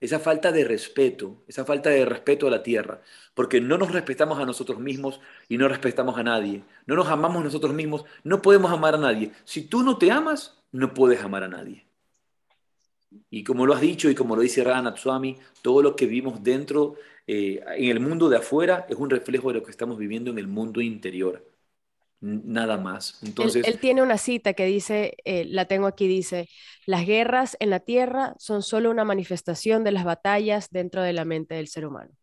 [0.00, 3.02] esa falta de respeto, esa falta de respeto a la tierra,
[3.40, 7.42] porque no nos respetamos a nosotros mismos y no respetamos a nadie, no nos amamos
[7.42, 9.32] nosotros mismos, no podemos amar a nadie.
[9.44, 11.86] Si tú no te amas, no puedes amar a nadie.
[13.30, 16.42] Y como lo has dicho y como lo dice Rana Natswami, todo lo que vivimos
[16.42, 20.30] dentro, eh, en el mundo de afuera, es un reflejo de lo que estamos viviendo
[20.30, 21.42] en el mundo interior.
[22.20, 23.22] Nada más.
[23.22, 26.46] Entonces, él, tiene una cita que dice, eh, la tengo aquí, dice,
[26.84, 31.24] las guerras en la tierra son solo una manifestación de las batallas dentro de la
[31.24, 32.19] mente del ser humano.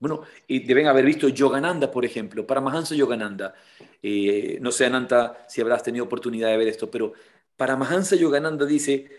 [0.00, 3.54] Bueno, y deben haber visto Yogananda, por ejemplo, Paramahansa Yogananda.
[4.02, 7.12] Eh, no sé, Ananta, si habrás tenido oportunidad de ver esto, pero
[7.56, 9.10] Paramahansa Yogananda dice,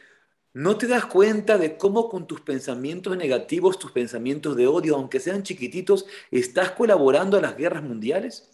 [0.54, 5.20] ¿no te das cuenta de cómo con tus pensamientos negativos, tus pensamientos de odio, aunque
[5.20, 8.50] sean chiquititos, estás colaborando a las guerras mundiales?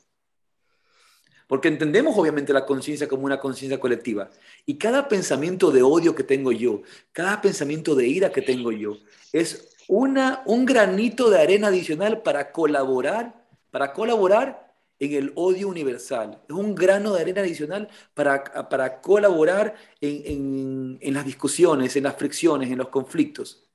[1.48, 4.30] Porque entendemos obviamente la conciencia como una conciencia colectiva.
[4.66, 6.82] Y cada pensamiento de odio que tengo yo,
[7.14, 8.98] cada pensamiento de ira que tengo yo,
[9.32, 16.42] es una, un granito de arena adicional para colaborar, para colaborar en el odio universal.
[16.48, 22.16] Es un grano de arena adicional para, para colaborar en, en las discusiones, en las
[22.16, 23.70] fricciones, en los conflictos.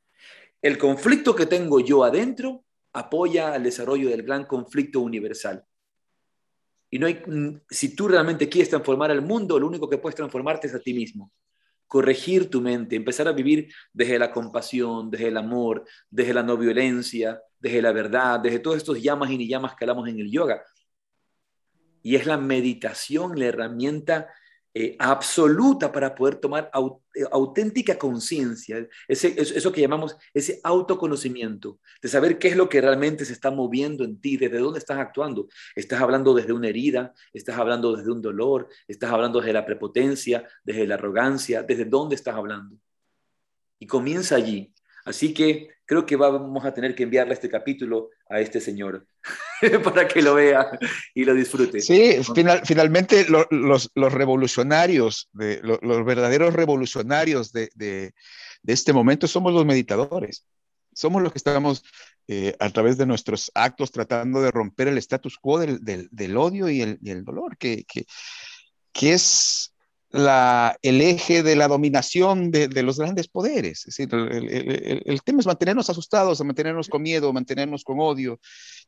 [0.60, 5.64] El conflicto que tengo yo adentro apoya al desarrollo del gran conflicto universal.
[6.90, 7.22] Y no hay,
[7.70, 10.92] si tú realmente quieres transformar el mundo, lo único que puedes transformarte es a ti
[10.92, 11.32] mismo
[11.92, 16.56] corregir tu mente, empezar a vivir desde la compasión, desde el amor, desde la no
[16.56, 20.30] violencia, desde la verdad, desde todos estos llamas y ni llamas que hablamos en el
[20.30, 20.62] yoga.
[22.02, 24.30] Y es la meditación la herramienta
[24.74, 26.70] eh, absoluta para poder tomar
[27.14, 33.26] eh, auténtica conciencia, eso que llamamos ese autoconocimiento, de saber qué es lo que realmente
[33.26, 35.48] se está moviendo en ti, desde dónde estás actuando.
[35.76, 40.48] Estás hablando desde una herida, estás hablando desde un dolor, estás hablando desde la prepotencia,
[40.64, 42.76] desde la arrogancia, desde dónde estás hablando.
[43.78, 44.72] Y comienza allí.
[45.04, 49.06] Así que creo que vamos a tener que enviarle este capítulo a este señor
[49.84, 50.78] para que lo vea
[51.14, 51.80] y lo disfrute.
[51.80, 52.18] Sí,
[52.64, 58.12] finalmente los, revolucionarios, de, los, verdaderos revolucionarios de,
[58.66, 60.46] este momento somos los meditadores.
[60.94, 61.84] Somos los que estamos
[62.28, 66.82] eh, a través de nuestros actos tratando de romper el status quo del, odio y
[66.82, 67.84] el, dolor, que,
[68.92, 69.71] que es
[70.12, 73.86] el eje de la dominación de, los grandes poderes.
[73.86, 78.38] Es decir, el, tema es mantenernos asustados, mantenernos con miedo, mantenernos con odio,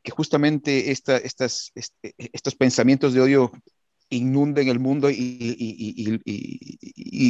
[0.03, 3.51] que justamente estas, este, estos pensamientos de odio
[4.09, 6.21] inunden el mundo y,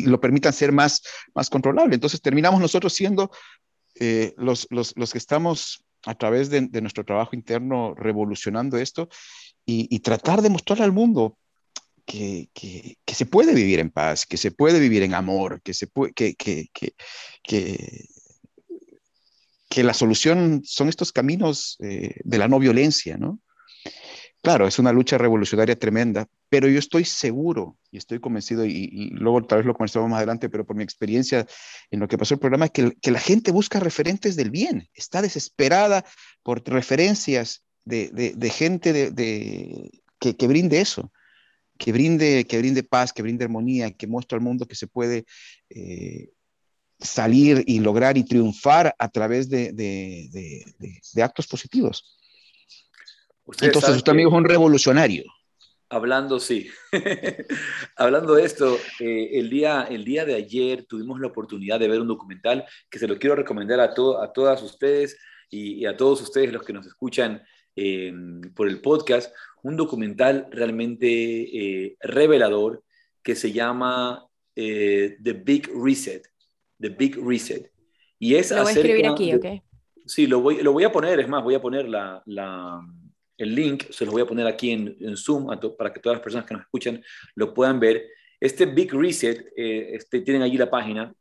[0.05, 1.01] lo permitan ser más,
[1.34, 1.95] más controlable.
[1.95, 3.31] Entonces terminamos nosotros siendo
[3.99, 9.10] eh, los, que estamos a través de, nuestro trabajo interno revolucionando esto
[9.65, 11.38] y, tratar de mostrarle al mundo
[12.06, 15.88] que, que, se puede vivir en paz, que se puede vivir en amor, que, se
[15.88, 16.70] puede, que, que,
[17.44, 18.08] que,
[19.84, 23.41] la solución son estos caminos eh, de la no violencia, ¿no?
[24.41, 29.44] Claro, es una lucha revolucionaria tremenda, pero yo estoy seguro y estoy convencido, y, luego
[29.44, 31.48] tal vez lo conversamos más adelante, pero por mi experiencia
[31.89, 36.06] en lo que pasó el programa, que, la gente busca referentes del bien, está desesperada
[36.44, 41.12] por referencias de, de, gente de, que, que brinde eso
[41.78, 45.26] que brinde, que brinde paz, que brinde armonía, que muestre al mundo que se puede
[45.70, 46.30] eh,
[47.00, 50.64] salir y lograr y triunfar a través de,
[51.22, 52.18] actos positivos.
[53.62, 55.24] Entonces, usted amigo es un revolucionario.
[55.90, 56.68] Hablando, sí.
[57.96, 62.02] Hablando de esto, eh, el, día, el día de ayer tuvimos la oportunidad de ver
[62.02, 65.18] un documental que se lo quiero recomendar a, a todas ustedes
[65.50, 67.44] y, a todos ustedes los que nos escuchan
[67.76, 68.14] eh,
[68.56, 69.34] por el podcast
[69.66, 72.84] un documental realmente eh, revelador
[73.24, 76.28] que se llama eh, The Big Reset.
[76.80, 77.72] The Big Reset.
[78.20, 79.46] Y es lo voy a escribir aquí, ¿ok?
[80.06, 82.80] Sí, lo voy, lo voy a poner, es más, voy a poner la, la,
[83.38, 86.24] el link, se lo voy a poner aquí en, en Zoom para que todas las
[86.24, 88.06] personas que nos escuchan lo puedan ver.
[88.40, 91.12] Este Big Reset, eh, este, tienen allí la página,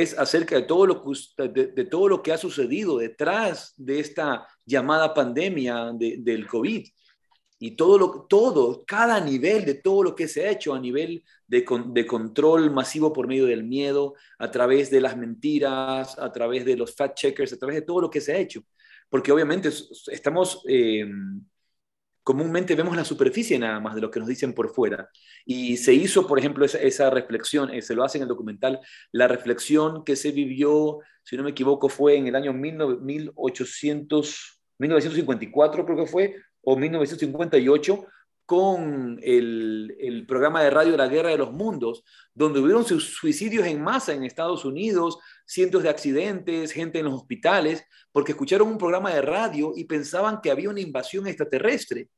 [0.00, 4.46] es acerca de todo, lo que, de, todo lo que ha sucedido detrás de esta
[4.64, 6.86] llamada pandemia del COVID
[7.58, 11.22] y todo, lo, todo, cada nivel de todo lo que se ha hecho a nivel
[11.46, 16.64] de, de, control masivo por medio del miedo, a través de las mentiras, a través
[16.64, 18.62] de los fact checkers, a través de todo lo que se ha hecho.
[19.08, 19.68] Porque obviamente
[20.10, 21.06] estamos, eh,
[22.22, 25.08] comúnmente vemos la superficie nada más de lo que nos dicen por fuera.
[25.44, 28.80] Y se hizo, por ejemplo, esa, reflexión, eh, se lo hace en el documental,
[29.10, 35.84] la reflexión que se vivió, si no me equivoco, fue en el año 1800, 1954,
[35.84, 38.06] creo que fue, o 1958
[38.44, 42.04] con el, el, programa de radio La Guerra de los Mundos,
[42.34, 45.18] donde hubieron suicidios en masa en Estados Unidos,
[45.52, 50.40] cientos de accidentes, gente en los hospitales, porque escucharon un programa de radio y pensaban
[50.40, 52.08] que había una invasión extraterrestre.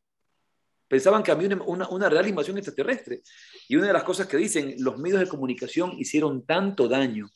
[0.86, 3.22] Pensaban que había una, una, real invasión extraterrestre.
[3.68, 7.26] Y una de las cosas que dicen, los medios de comunicación hicieron tanto daño.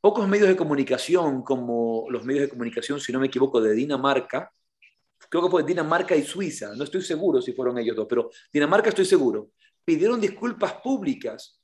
[0.00, 4.52] Pocos medios de comunicación, como los medios de comunicación, si no me equivoco, de Dinamarca,
[5.28, 8.88] creo que fue Dinamarca y Suiza, no estoy seguro si fueron ellos dos, pero Dinamarca
[8.88, 9.50] estoy seguro,
[9.84, 11.59] pidieron disculpas públicas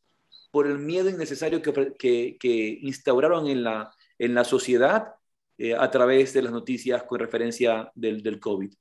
[0.57, 5.13] por el miedo innecesario que, que, instauraron en la, en la sociedad
[5.59, 8.73] eh, a través de las noticias con referencia del, del COVID.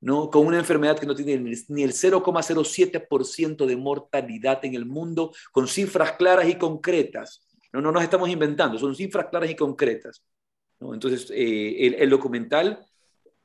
[0.00, 0.30] ¿no?
[0.30, 1.36] con una enfermedad que no tiene
[1.68, 7.46] ni el 0,07% de mortalidad en el mundo, con cifras claras y concretas.
[7.70, 10.24] No, no nos estamos inventando, son cifras claras y concretas.
[10.80, 12.82] Entonces, eh, el, el, documental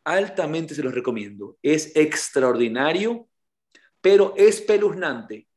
[0.06, 1.58] altamente se los recomiendo.
[1.62, 3.28] Es extraordinario,
[4.00, 5.50] pero espeluznante.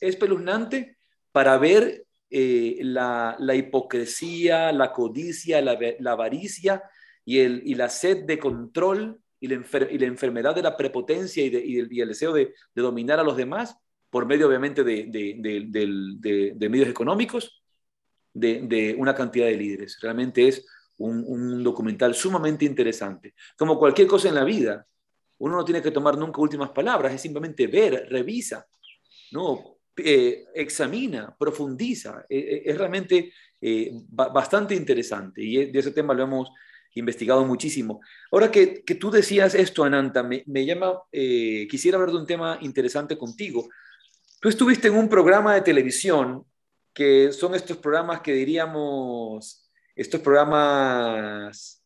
[0.00, 0.97] Espeluznante
[1.38, 6.82] para ver eh, la, la, hipocresía, la codicia, la, la avaricia
[7.24, 11.78] y, el, y la sed de control y la, enfermedad de la prepotencia y, de,
[11.78, 13.76] el, deseo de, dominar a los demás
[14.10, 15.06] por medio obviamente de,
[16.68, 17.62] medios económicos,
[18.34, 20.00] de, una cantidad de líderes.
[20.02, 23.36] Realmente es un, documental sumamente interesante.
[23.56, 24.88] Como cualquier cosa en la vida,
[25.38, 28.66] uno no tiene que tomar nunca últimas palabras, es simplemente ver, revisa,
[29.30, 29.77] ¿no?
[29.98, 32.24] Eh, examina, profundiza.
[32.28, 33.32] Eh, eh, es realmente
[34.08, 36.50] bastante interesante y de ese tema lo hemos
[36.94, 38.00] investigado muchísimo.
[38.30, 42.58] Ahora que, que tú decías esto, Ananta, me, me llama, quisiera hablar de un tema
[42.60, 43.68] interesante contigo.
[44.40, 46.44] Tú estuviste en un programa de televisión
[46.94, 51.82] que son estos programas que diríamos, estos programas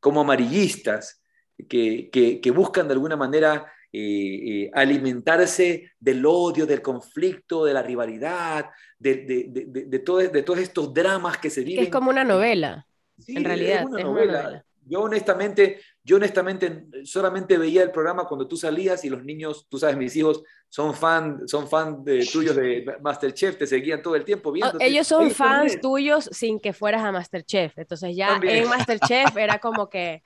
[0.00, 1.22] como amarillistas,
[1.68, 8.66] que, que, buscan de alguna manera eh, alimentarse del odio, del conflicto, de la rivalidad,
[8.98, 11.84] de, de, de, de, todo, de todos estos dramas que se viven.
[11.84, 12.86] es como una novela
[13.28, 14.64] en realidad, es una, novela.
[14.84, 19.78] Yo honestamente, yo honestamente solamente veía el programa cuando tú salías y los niños, tú
[19.78, 24.24] sabes, mis hijos son fan, son fan de, tuyos de Masterchef, te seguían todo el
[24.24, 24.78] tiempo oh, viendo.
[24.80, 29.88] ellos son fans tuyos sin que fueras a Masterchef, entonces ya en Masterchef era como
[29.88, 30.20] que...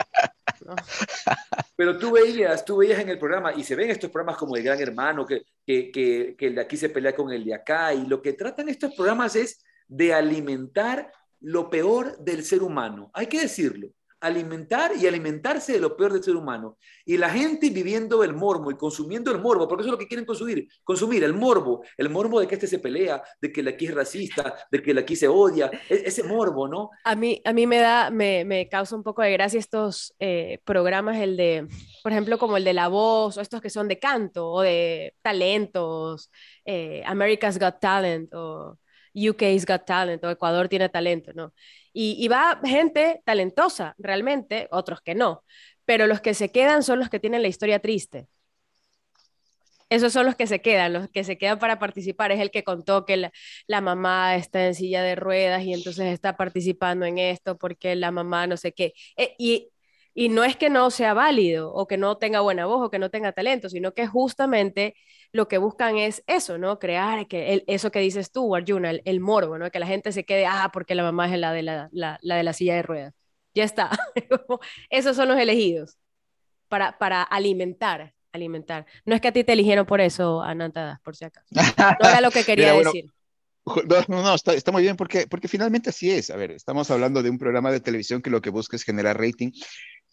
[1.77, 4.63] Pero tú veías, tú veías en el programa, y se ven estos programas como El
[4.63, 7.93] Gran Hermano, que, que, que, que el de aquí se pelea con el de acá,
[7.93, 13.11] y lo que tratan estos programas es de alimentar lo peor del ser humano.
[13.15, 13.89] Hay que decirlo.
[14.21, 16.79] Alimentar y alimentarse de lo peor del ser humano.
[17.05, 20.09] Y la gente viviendo el morbo y consumiendo el morbo, porque eso es lo que
[20.09, 23.69] quieren consumir, consumir el morbo, el morbo de que este se pelea, de que el
[23.69, 26.91] aquí es racista, de que el aquí se odia, e-, ese morbo, ¿no?
[27.05, 30.61] A mí, a mí me da, me, me causa un poco de gracia estos eh,
[30.65, 31.69] programas, el de,
[32.03, 35.15] por ejemplo, como el de La Voz, o estos que son de canto, o de
[35.23, 36.31] talentos,
[36.65, 38.79] eh, America's Got Talent, o
[39.17, 41.55] UK's Got Talent o Ecuador tiene talento, ¿no?
[41.99, 45.45] Y, va gente talentosa, realmente, otros que no,
[45.87, 48.29] pero los que se quedan son los que tienen la historia triste.
[49.89, 52.33] Esos son los que se quedan, los que se quedan para participar.
[52.33, 53.31] Es el que contó que
[53.67, 58.11] la, mamá está en silla de ruedas y entonces está participando en esto porque la
[58.11, 58.93] mamá no sé qué.
[59.17, 59.71] Eh, y
[60.15, 62.99] y no es que no sea válido o que no tenga buena voz o que
[62.99, 64.95] no tenga talento, sino que justamente
[65.33, 66.79] lo que buscan es eso, ¿no?
[66.79, 69.71] Crear que eso que dices tú, Arjuna, el, el, morbo, ¿no?
[69.71, 72.37] Que la gente se quede, ah, porque la mamá es la de la, la, la
[72.37, 73.15] de la silla de ruedas.
[73.55, 73.91] Ya está.
[74.91, 75.99] Esos son los elegidos
[76.69, 78.87] para, para alimentar, alimentar.
[79.05, 81.47] No es que a ti te eligieron por eso, Ananta, por si acaso.
[81.53, 83.07] No era lo que quería decir.
[83.65, 86.31] No, no, no está, está, muy bien porque, porque finalmente así es.
[86.31, 89.19] A ver, estamos hablando de un programa de televisión que lo que busca es generar
[89.19, 89.51] rating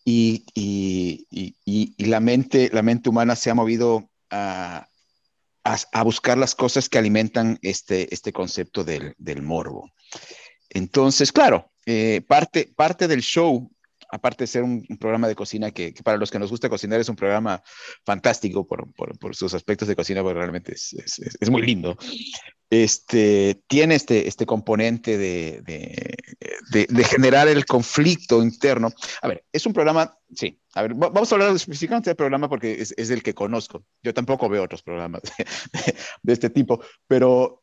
[0.03, 4.87] y, y, y, y la, mente, la mente humana se ha movido a,
[5.63, 9.89] a, buscar las cosas que alimentan este, este concepto del, del morbo.
[10.69, 13.69] Entonces, claro, eh, parte, parte del show
[14.13, 17.09] aparte de ser un, programa de cocina que, para los que nos gusta cocinar es
[17.09, 17.63] un programa
[18.05, 21.97] fantástico por, por, sus aspectos de cocina, porque realmente es, es, muy lindo.
[22.73, 26.15] Este, tiene este, este componente de, de,
[26.71, 28.91] de, de, generar el conflicto interno.
[29.21, 32.81] A ver, es un programa, sí, a ver, vamos a hablar específicamente del programa porque
[32.81, 33.85] es, es el que conozco.
[34.01, 35.21] Yo tampoco veo otros programas
[36.23, 37.61] de este tipo, pero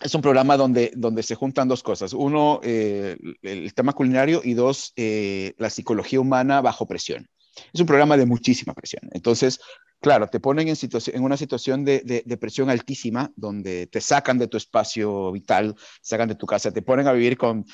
[0.00, 2.12] es un programa donde, donde se juntan dos cosas.
[2.12, 7.28] Uno, eh, el tema culinario y dos, eh, la psicología humana bajo presión.
[7.72, 9.08] Es un programa de muchísima presión.
[9.12, 9.60] Entonces,
[10.02, 14.36] claro, te ponen en, en una situación de, de, de, presión altísima, donde te sacan
[14.36, 17.64] de tu espacio vital, sacan de tu casa, te ponen a vivir con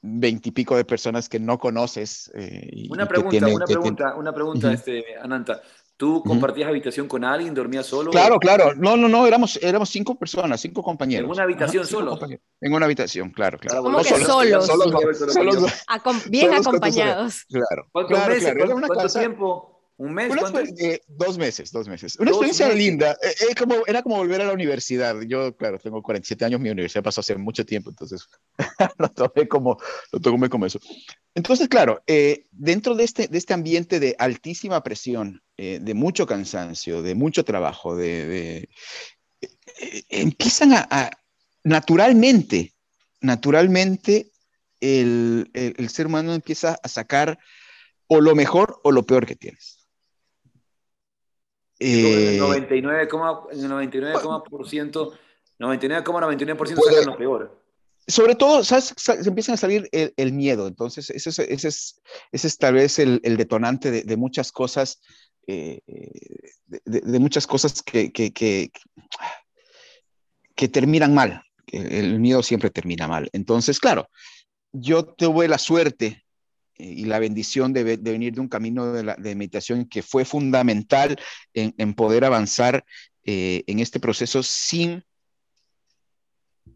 [0.00, 2.30] veintipico de personas que no conoces.
[2.34, 4.74] Eh, una, pregunta, tiene, una, pregunta, una pregunta, uh -huh.
[4.74, 5.60] este, Ananta.
[5.98, 6.72] ¿Tú compartías uh -huh.
[6.72, 7.54] habitación con alguien?
[7.54, 8.10] ¿Dormías solo?
[8.10, 8.74] Claro, claro.
[8.74, 11.24] No, no, no, éramos, éramos cinco personas, cinco compañeros.
[11.24, 12.18] ¿En una habitación Ajá, solo?
[12.60, 13.82] En una habitación, claro, claro.
[13.82, 14.26] ¿Cómo no, que solos?
[14.26, 17.46] Solos, solos, solos, solos Acom bien acompañados.
[17.48, 17.88] Claro.
[17.92, 18.52] ¿Cuántos claro, meses?
[18.52, 18.72] Claro.
[18.72, 19.75] ¿Cuánto, ¿cuánto tiempo?
[19.98, 20.30] ¿Un mes?
[20.78, 22.16] Eh, dos meses, dos meses.
[22.18, 23.16] Una experiencia linda.
[23.22, 25.18] Eh, eh, como, era como volver a la universidad.
[25.22, 28.28] Yo, claro, tengo 47 años, mi universidad pasó hace mucho tiempo, entonces
[28.98, 29.78] lo tomé como,
[30.12, 30.78] lo tomé como eso.
[31.34, 32.02] Entonces, claro,
[32.50, 37.96] dentro de este, de este ambiente de altísima presión, de mucho cansancio, de mucho trabajo,
[37.96, 38.68] de,
[40.08, 41.10] empiezan a,
[41.64, 42.74] naturalmente,
[43.20, 44.30] naturalmente,
[44.80, 47.38] el, el, el ser humano empieza a sacar
[48.08, 49.75] o lo mejor o lo peor que tienes.
[51.78, 55.12] Eh, 99,99%
[55.58, 57.48] 99,99% son los peores.
[58.06, 58.94] Sobre todo, ¿sabes?
[58.96, 62.00] se empiezan a salir el, miedo, entonces ese es, ese es,
[62.30, 65.00] ese es tal vez el, el detonante de, de, muchas cosas,
[65.48, 65.80] eh,
[66.66, 68.70] de, de, muchas cosas que, que, que,
[70.54, 71.42] que terminan mal.
[71.66, 73.28] El miedo siempre termina mal.
[73.32, 74.08] Entonces, claro,
[74.70, 76.24] yo tuve la suerte
[76.78, 81.18] y la bendición de, venir de un camino de, meditación que fue fundamental
[81.54, 82.84] en, poder avanzar
[83.24, 85.04] eh, en este proceso sin,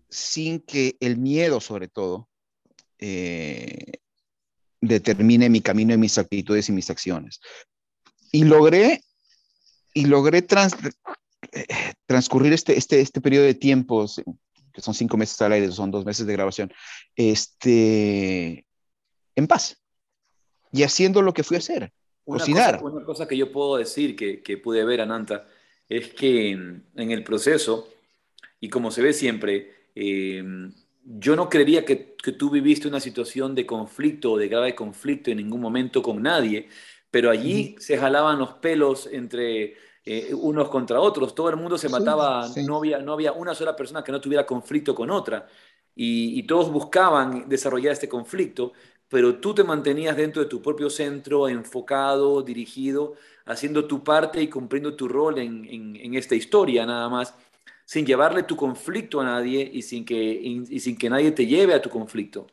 [0.08, 2.28] sin que el miedo, sobre todo,
[2.98, 3.92] eh,
[4.80, 7.40] determine mi camino y mis actitudes y mis acciones.
[8.32, 9.02] Y logré,
[9.92, 11.66] y logré eh,
[12.06, 14.06] transcurrir este, este, este periodo de tiempo,
[14.72, 16.72] que son cinco meses al aire, son dos meses de grabación,
[17.16, 18.64] este,
[19.36, 19.79] en paz
[20.72, 21.92] y haciendo lo que fui a hacer,
[22.24, 22.80] una cocinar.
[22.80, 25.48] Cosa, una cosa que yo puedo decir que, que pude ver, Ananta,
[25.88, 27.88] es que en, el proceso,
[28.60, 30.42] y como se ve siempre, eh,
[31.04, 35.30] yo no creería que, que, tú viviste una situación de conflicto o de grave conflicto
[35.30, 36.68] en ningún momento con nadie,
[37.10, 41.88] pero allí se jalaban los pelos entre eh, unos contra otros, todo el mundo se
[41.88, 45.46] mataba, No, había, no había una sola persona que no tuviera conflicto con otra.
[45.94, 48.72] Y, y, todos buscaban desarrollar este conflicto,
[49.10, 54.48] pero tú te mantenías dentro de tu propio centro, enfocado, dirigido, haciendo tu parte y
[54.48, 57.34] cumpliendo tu rol en, esta historia nada más,
[57.84, 61.74] sin llevarle tu conflicto a nadie y sin que, y sin que nadie te lleve
[61.74, 62.46] a tu conflicto.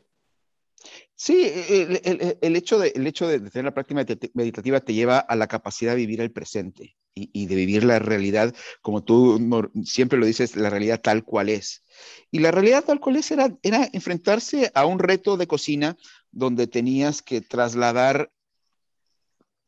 [1.20, 4.06] Sí, el, hecho de, el hecho de tener la práctica
[4.36, 8.54] meditativa te lleva a la capacidad de vivir el presente y, de vivir la realidad,
[8.84, 9.40] como tú
[9.84, 11.84] siempre lo dices, la realidad tal cual es.
[12.30, 15.98] Y la realidad tal cual es era, era enfrentarse a un reto de cocina
[16.32, 18.32] donde tenías que trasladar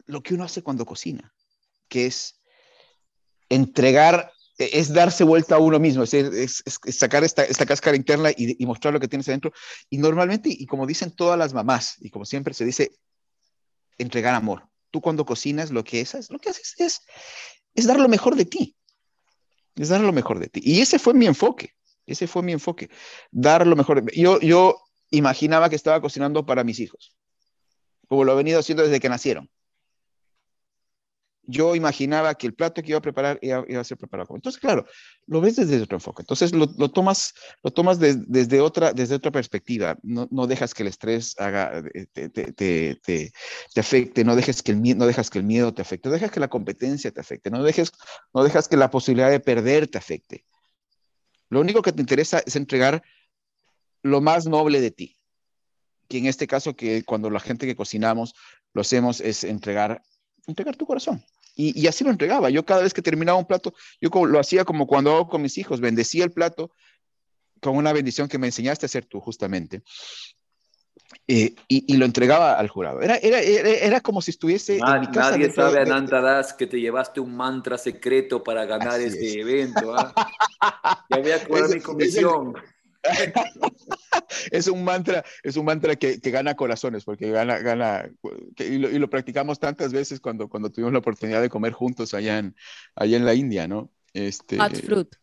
[0.05, 1.33] lo que uno hace cuando cocina,
[1.87, 2.41] que es
[3.49, 8.65] entregar, es darse vuelta a uno mismo, es, es, sacar esta, esta, cáscara interna y,
[8.65, 9.51] mostrar lo que tienes adentro.
[9.89, 12.91] Y normalmente, y como dicen todas las mamás, y como siempre se dice,
[13.97, 14.67] entregar amor.
[14.91, 17.01] Tú cuando cocinas lo que haces, lo que haces es,
[17.75, 18.75] es dar lo mejor de ti.
[19.75, 20.61] Es dar lo mejor de ti.
[20.63, 21.75] Y ese fue mi enfoque.
[22.05, 22.89] Ese fue mi enfoque.
[23.31, 24.03] Dar lo mejor.
[24.03, 24.81] De Yo, yo
[25.11, 27.15] imaginaba que estaba cocinando para mis hijos,
[28.07, 29.49] como lo he venido haciendo desde que nacieron.
[31.51, 34.35] Yo imaginaba que el plato que iba a preparar iba, a ser preparado.
[34.35, 34.85] Entonces, claro,
[35.25, 36.21] lo ves desde otro enfoque.
[36.21, 37.33] Entonces, lo, tomas,
[37.63, 39.97] lo tomas desde, otra, desde otra perspectiva.
[40.03, 44.73] No, dejas que el estrés haga, eh, te, te, te, te, afecte, no, dejes que
[44.73, 47.49] el, no dejas que el miedo te afecte, no dejas que la competencia te afecte,
[47.49, 50.45] no, no dejas que la posibilidad de perder te afecte.
[51.49, 53.01] Lo único que te interesa es entregar
[54.01, 55.17] lo más noble de ti.
[56.07, 58.33] Que en este caso, que cuando la gente que cocinamos
[58.73, 60.01] lo hacemos es entregar,
[60.47, 61.23] entregar tu corazón.
[61.55, 62.49] Y, así lo entregaba.
[62.49, 65.57] Yo cada vez que terminaba un plato, yo lo hacía como cuando hago con mis
[65.57, 66.71] hijos, bendecía el plato
[67.59, 69.83] con una bendición que me enseñaste a hacer tú justamente.
[71.27, 73.01] Eh, y, lo entregaba al jurado.
[73.01, 75.31] Era, era, era, como si estuviese en mi casa.
[75.31, 79.93] Nadie sabe, Ananta Das, que te llevaste un mantra secreto para ganar este evento.
[79.95, 80.13] ¿ah?
[81.09, 82.53] ya voy a cobrar mi comisión.
[82.55, 82.78] es
[84.71, 88.09] un mantra, es un mantra que, gana corazones, porque gana, gana,
[88.57, 92.55] y, lo, practicamos tantas veces cuando, cuando tuvimos la oportunidad de comer juntos allá en,
[92.95, 93.89] allá en la India, ¿no?
[94.13, 95.15] Este, cat fruit,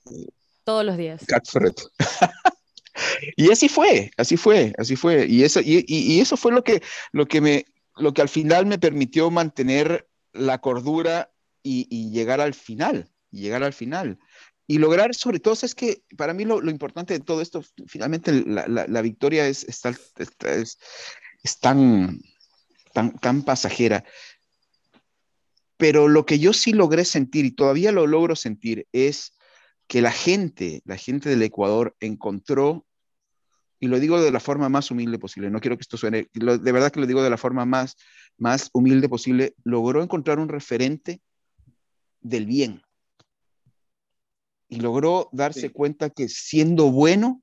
[0.64, 1.24] todos los días.
[1.26, 1.78] Cat fruit.
[3.36, 5.26] y así fue, así fue, así fue.
[5.26, 7.66] Y eso, y, eso fue lo que, lo, que me,
[7.96, 11.30] lo que al final me permitió mantener la cordura
[11.62, 14.18] y, llegar al final, y llegar al final
[14.66, 19.02] y lograr, sobre todo, es que para mí lo, importante de todo esto, finalmente la,
[19.02, 19.96] victoria es, tan,
[22.92, 24.04] tan, tan pasajera.
[25.76, 29.34] Pero lo que yo sí logré sentir, y todavía lo logro sentir, es
[29.86, 32.84] que la gente, la gente del Ecuador encontró,
[33.78, 36.72] y lo digo de la forma más humilde posible, no quiero que esto suene, de
[36.72, 37.96] verdad que lo digo de la forma más,
[38.36, 41.20] más humilde posible, logró encontrar un referente
[42.20, 42.82] del bien
[44.68, 47.42] y logró darse cuenta que siendo bueno,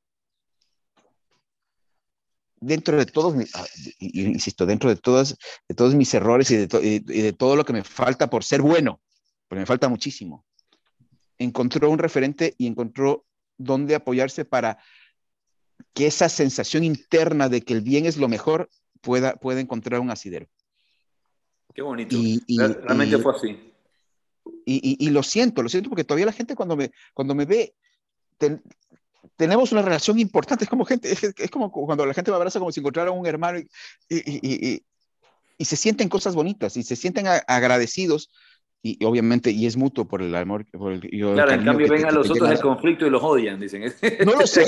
[2.59, 3.65] dentro de todos, mis, ah,
[3.99, 7.74] insisto, dentro de, todas, de todos mis errores y de, y de todo lo que
[7.74, 9.01] me falta por ser bueno,
[9.47, 10.45] porque me falta muchísimo,
[11.38, 13.26] encontró un referente y encontró
[13.57, 14.78] dónde apoyarse para
[15.93, 18.69] que esa sensación interna de que el bien es lo mejor
[19.01, 20.47] pueda, pueda encontrar un asidero.
[21.74, 22.15] Qué bonito.
[22.15, 23.72] Y, Realmente fue así.
[24.66, 27.74] Y, lo siento, lo siento porque todavía la gente cuando me, cuando me ve,
[29.36, 32.72] tenemos una relación importante, es como gente, es, como cuando la gente me abraza como
[32.72, 33.60] si encontrara un hermano
[34.10, 34.84] y,
[35.60, 38.30] se sienten cosas bonitas y se sienten agradecidos
[38.86, 40.66] y, obviamente, y es mutuo por el amor.
[40.72, 43.84] Por el, claro, en cambio ven a los otros el conflicto y los odian, dicen.
[44.26, 44.66] No lo sé.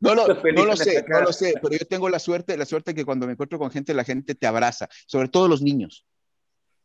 [0.00, 2.94] No lo, no lo sé, no lo sé, pero yo tengo la suerte, la suerte
[2.94, 6.04] que cuando me encuentro con gente, la gente te abraza, sobre todo los niños,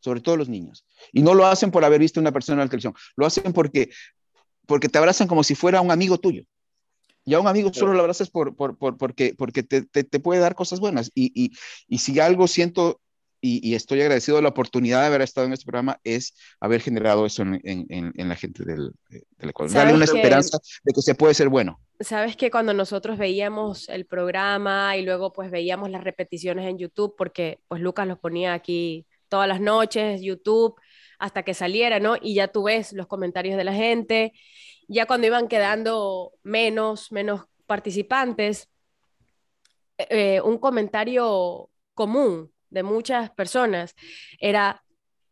[0.00, 0.84] sobre todo los niños.
[1.12, 3.90] Y no lo hacen por haber visto una persona en la televisión, lo hacen porque,
[4.66, 6.44] porque te abrazan como si fuera un amigo tuyo.
[7.24, 10.20] Y a un amigo solo lo abrazas por, por, por porque, porque te, te, te,
[10.20, 11.10] puede dar cosas buenas.
[11.14, 11.52] Y, y,
[11.86, 13.00] y si algo siento
[13.42, 17.24] y, estoy agradecido de la oportunidad de haber estado en este programa, es haber generado
[17.26, 19.74] eso en, en, en la gente del, del Ecuador.
[19.74, 21.80] Darle una esperanza de que se puede ser bueno.
[22.00, 27.14] Sabes que cuando nosotros veíamos el programa y luego pues veíamos las repeticiones en YouTube,
[27.16, 30.78] porque pues Lucas los ponía aquí todas las noches, YouTube,
[31.18, 32.16] hasta que saliera, ¿no?
[32.20, 34.32] Y ya tú ves los comentarios de la gente,
[34.88, 38.68] ya cuando iban quedando menos, menos participantes,
[39.96, 43.94] eh, un comentario común de muchas personas
[44.40, 44.82] era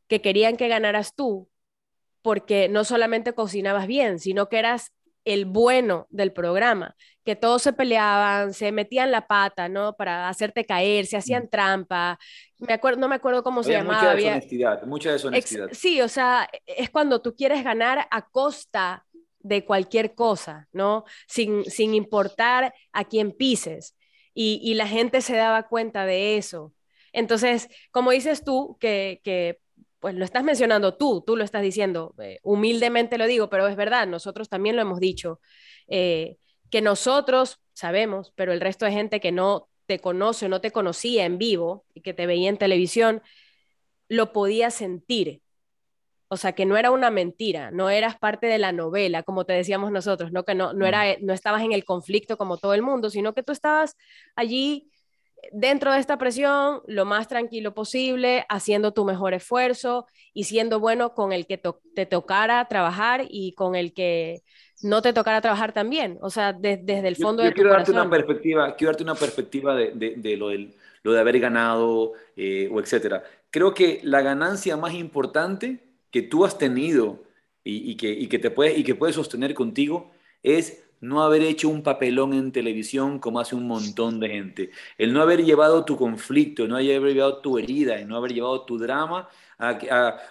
[0.09, 1.49] que querían que ganaras tú
[2.22, 4.92] porque no solamente cocinabas bien, sino que eras
[5.33, 9.95] el bueno del programa, que todos se peleaban, se metían la pata, ¿no?
[9.95, 11.49] Para hacerte caer, se hacían mm.
[11.49, 12.18] trampa.
[12.59, 14.01] Me acuerdo, no me acuerdo cómo se llamaba.
[14.01, 15.68] Mucha deshonestidad, mucha deshonestidad.
[15.72, 19.05] Sí, o sea, es cuando tú quieres ganar a costa
[19.41, 21.05] de cualquier cosa, ¿no?
[21.26, 23.97] Sin, sin importar a quién pises.
[24.35, 26.72] Y, y la gente se daba cuenta de eso.
[27.12, 29.20] Entonces, como dices tú, que,
[30.01, 33.76] pues lo estás mencionando tú, tú lo estás diciendo, eh, humildemente lo digo, pero es
[33.76, 35.40] verdad, nosotros también lo hemos dicho,
[35.88, 36.36] eh,
[36.70, 41.24] que nosotros sabemos, pero el resto de gente que no te conoce, no te conocía
[41.24, 43.22] en vivo y que te veía en televisión,
[44.09, 45.42] lo podía sentir.
[46.28, 49.55] O sea, que no era una mentira, no eras parte de la novela, como te
[49.55, 52.82] decíamos nosotros, no que no, no, era, no estabas en el conflicto como todo el
[52.82, 53.96] mundo, sino que tú estabas
[54.36, 54.90] allí
[55.53, 61.14] dentro de esta presión, lo más tranquilo posible, haciendo tu mejor esfuerzo y siendo bueno
[61.14, 61.61] con el que
[61.95, 64.43] te tocara trabajar y con el que
[64.82, 66.18] no te tocara trabajar también.
[66.20, 69.74] O sea, desde el fondo de tu quiero darte una perspectiva, quiero darte una perspectiva
[69.74, 73.22] de, lo, lo, de haber ganado eh, o etcétera.
[73.51, 75.80] Creo que la ganancia más importante
[76.11, 77.24] que tú has tenido
[77.64, 80.11] y, que, y que, te puedes, y que puedes sostener contigo
[80.43, 85.12] es no haber hecho un papelón en televisión como hace un montón de gente, el
[85.12, 88.78] no haber llevado tu conflicto, no haber llevado tu herida, el no haber llevado tu
[88.78, 89.28] drama,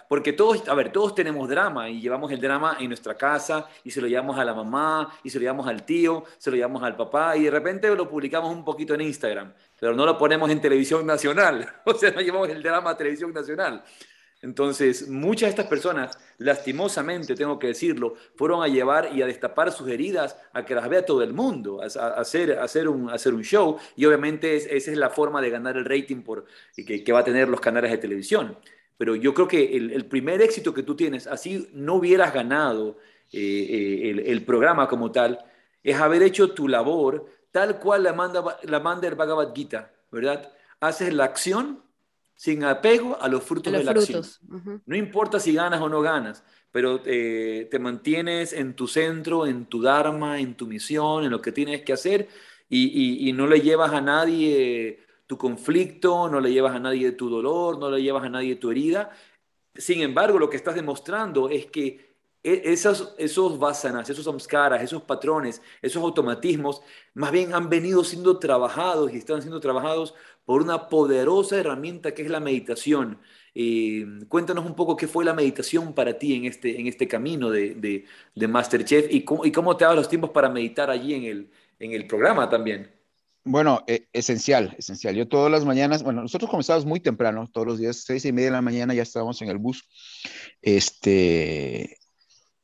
[0.08, 3.90] porque todos, a ver, todos tenemos drama y llevamos el drama en nuestra casa y
[3.90, 6.82] se lo llevamos a la mamá y se lo llevamos al tío, se lo llevamos
[6.82, 10.50] al papá y de repente lo publicamos un poquito en Instagram, pero no lo ponemos
[10.50, 13.84] en televisión nacional, o sea, no llevamos el drama a televisión nacional.
[14.40, 19.72] Entonces, muchas de estas personas, lastimosamente, tengo que decirlo, fueron a llevar y a destapar
[19.72, 23.42] sus heridas a que las vea todo el mundo, a, hacer, hacer, un, hacer un
[23.42, 23.78] show.
[23.96, 27.24] Y obviamente esa es la forma de ganar el rating por, que, que va a
[27.24, 28.56] tener los canales de televisión.
[28.98, 32.98] Pero yo creo que el, primer éxito que tú tienes, así no hubieras ganado
[33.32, 35.38] eh, eh, el, programa como tal,
[35.84, 40.52] es haber hecho tu labor tal cual la manda, la manda el Bhagavad Gita, ¿verdad?
[40.80, 41.80] Haces la acción
[42.38, 44.22] sin apego a los frutos de la acción.
[44.86, 49.66] No importa si ganas o no ganas, pero eh, te mantienes en tu centro, en
[49.66, 52.28] tu dharma, en tu misión, en lo que tienes que hacer
[52.68, 57.76] y, no le llevas a nadie tu conflicto, no le llevas a nadie tu dolor,
[57.76, 59.10] no le llevas a nadie tu herida.
[59.74, 62.14] Sin embargo, lo que estás demostrando es que
[62.44, 66.82] e, esos, esos vasanas, esos samskaras, esos patrones, esos automatismos,
[67.14, 70.14] más bien han venido siendo trabajados y están siendo trabajados
[70.48, 73.18] por una poderosa herramienta que es la meditación.
[73.54, 77.50] Eh, cuéntanos un poco qué fue la meditación para ti en este, en este camino
[77.50, 81.24] de, de, Masterchef y cómo, y cómo te das los tiempos para meditar allí en
[81.24, 82.90] el, en el programa también.
[83.44, 85.14] Bueno, e, esencial, esencial.
[85.14, 88.46] Yo todas las mañanas, bueno, nosotros comenzamos muy temprano, todos los días, seis y media
[88.46, 89.86] de la mañana ya estábamos en el bus.
[90.62, 91.98] Este,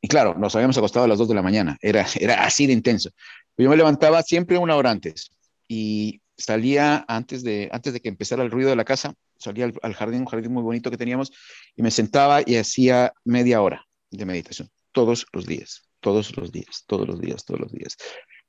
[0.01, 2.73] y claro, nos habíamos acostado a las dos de la mañana, era, era así de
[2.73, 3.11] intenso.
[3.59, 5.33] Yo me levantaba siempre una hora antes
[5.69, 9.95] y salía antes de, antes de que empezara el ruido de la casa, salía al,
[9.95, 11.33] jardín, un jardín muy bonito que teníamos,
[11.77, 16.85] y me sentaba y hacía media hora de meditación, todos los días, todos los días,
[16.87, 17.97] todos los días, todos los días.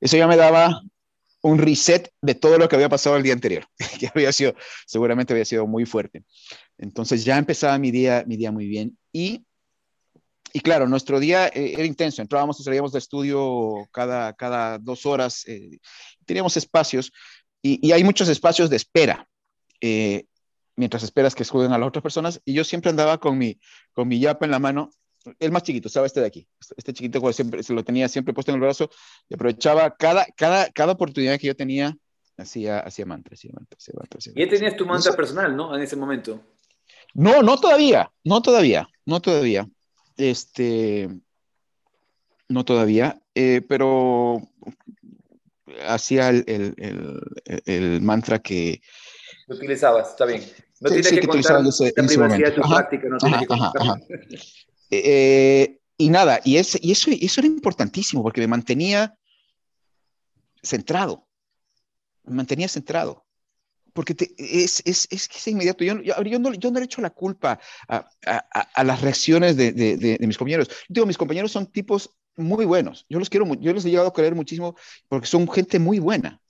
[0.00, 0.80] Eso ya me daba
[1.42, 3.66] un reset de todo lo que había pasado el día anterior,
[4.00, 4.54] que había sido,
[4.86, 6.24] seguramente había sido muy fuerte.
[6.78, 9.44] Entonces ya empezaba mi día, mi día muy bien y,
[10.52, 15.06] y claro, nuestro día eh, era intenso, entrábamos y salíamos de estudio cada, cada dos
[15.06, 15.78] horas, eh,
[16.24, 17.12] teníamos espacios
[17.66, 19.28] y, y, hay muchos espacios de espera.
[19.80, 20.26] Eh,
[20.76, 23.58] mientras esperas que escuden a las otras personas, y yo siempre andaba con mi,
[23.92, 24.90] con mi yapa en la mano
[25.40, 26.46] el más chiquito, estaba este de aquí.
[26.76, 28.90] Este chiquito siempre, se lo tenía siempre puesto en el brazo
[29.28, 31.96] y aprovechaba cada, cada, cada oportunidad que yo tenía,
[32.36, 34.20] hacía, hacía mantra, hacía mantra, hacía mantra.
[34.34, 35.74] y ya tenías tu mantra personal, ¿no?
[35.74, 36.40] En ese momento.
[37.14, 39.68] No, no todavía, no todavía, no todavía.
[40.16, 41.08] Este,
[42.48, 44.40] no todavía, eh, pero
[45.86, 48.80] hacía el, el, el, el, mantra que...
[49.48, 50.42] Utilizabas, está bien.
[50.80, 53.18] No sí, tienes sí, que, que contar ese, la privacidad de tu ajá, práctica, no
[53.18, 54.00] tienes ajá, que ajá,
[54.90, 59.16] eh, y nada, y, es, y eso, eso era importantísimo porque me mantenía
[60.62, 61.26] centrado,
[62.24, 63.24] me mantenía centrado.
[63.94, 65.82] Porque te, es, es, es, que es inmediato.
[65.82, 67.58] Yo, yo, yo, no, yo no le echo la culpa
[67.88, 70.68] a, a, a las reacciones de, de, de, de, mis compañeros.
[70.86, 73.06] Digo, mis compañeros son tipos muy buenos.
[73.08, 74.76] Yo los quiero, yo les he llegado a querer muchísimo
[75.08, 76.40] porque son gente muy buena.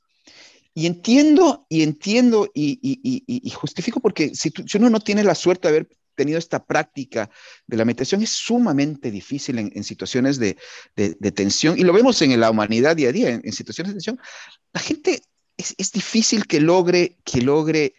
[0.74, 5.00] Y entiendo, y entiendo, y, y, y, y justifico porque si, tú, si, uno no
[5.00, 7.30] tiene la suerte de haber tenido esta práctica
[7.66, 10.56] de la meditación es sumamente difícil en, en situaciones de,
[10.94, 13.92] de, de, tensión, y lo vemos en la humanidad día a día, en, en situaciones
[13.92, 14.20] de tensión,
[14.72, 15.22] la gente
[15.56, 17.94] es, es, difícil que logre, que logre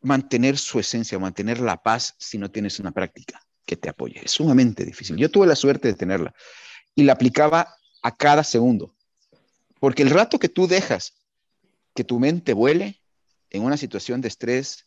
[0.00, 3.40] mantener su esencia, mantener la paz si no tienes una práctica
[3.70, 4.20] que te apoye.
[4.24, 5.16] Es sumamente difícil.
[5.16, 6.34] Yo tuve la suerte de tenerla
[6.96, 8.96] y la aplicaba a cada segundo,
[9.78, 11.14] porque el rato que tú dejas
[11.94, 13.00] que tu mente vuele
[13.48, 14.86] en una situación de estrés,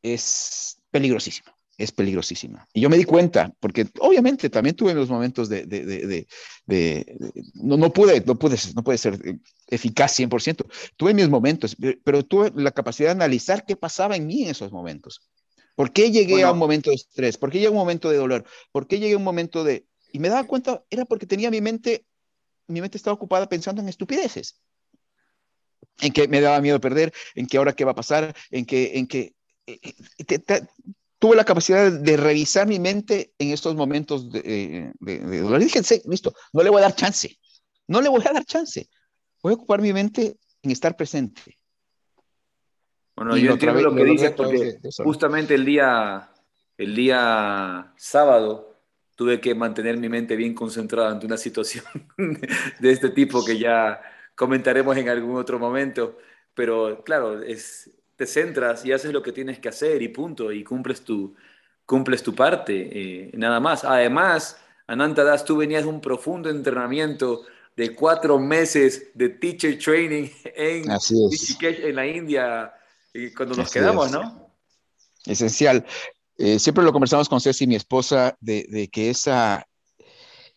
[0.00, 2.66] es peligrosísima, es peligrosísima.
[2.72, 6.26] Y yo me di cuenta, porque obviamente también tuve los momentos de, de, de,
[6.64, 9.18] de no, no, pude, no, pude, no puede ser
[9.68, 10.64] eficaz 100%,
[10.96, 14.72] tuve mis momentos, pero tuve la capacidad de analizar qué pasaba en mí en esos
[14.72, 15.20] momentos.
[15.74, 17.38] ¿Por qué llegué bueno, a un momento de estrés?
[17.38, 18.44] ¿Por qué llegué a un momento de dolor?
[18.70, 19.86] ¿Por qué llegué a un momento de...
[20.12, 22.04] Y me daba cuenta, era porque tenía mi mente,
[22.66, 24.60] mi mente estaba ocupada pensando en estupideces
[26.00, 28.98] en que me daba miedo perder, en que ahora qué va a pasar, en que,
[28.98, 29.34] en que
[30.26, 30.68] te, te,
[31.18, 35.60] tuve la capacidad de, revisar mi mente en estos momentos de, de, de dolor.
[35.60, 37.38] Y dije, listo, no le voy a dar chance,
[37.86, 38.88] no le voy a dar chance.
[39.42, 41.58] Voy a ocupar mi mente en estar presente.
[43.22, 46.28] Bueno, y yo entiendo vez, lo que dices porque justamente el día,
[46.76, 48.74] el día sábado
[49.14, 51.84] tuve que mantener mi mente bien concentrada ante una situación
[52.80, 54.00] de este tipo que ya
[54.34, 56.18] comentaremos en algún otro momento.
[56.52, 60.64] Pero claro, es, te centras y haces lo que tienes que hacer y punto, y
[60.64, 61.36] cumples tu,
[61.86, 63.84] cumples tu parte, eh, nada más.
[63.84, 64.58] Además,
[64.88, 67.42] Ananta Das, tú venías de un profundo entrenamiento
[67.76, 72.74] de cuatro meses de teacher training en en la India,
[73.36, 74.12] cuando nos Así quedamos, es.
[74.12, 74.56] ¿no?
[75.26, 75.86] Esencial.
[76.38, 79.66] Eh, siempre lo conversamos con Ceci, mi esposa, de, de, que esa,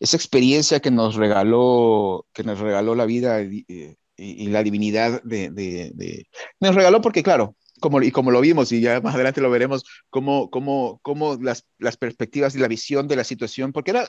[0.00, 5.22] esa experiencia que nos regaló, que nos regaló la vida eh, y, y la divinidad
[5.22, 6.26] de, de, de,
[6.60, 9.84] Nos regaló porque, claro, como, y como lo vimos, y ya más adelante lo veremos,
[10.10, 14.08] cómo, cómo, cómo las, las perspectivas y la visión de la situación, porque era,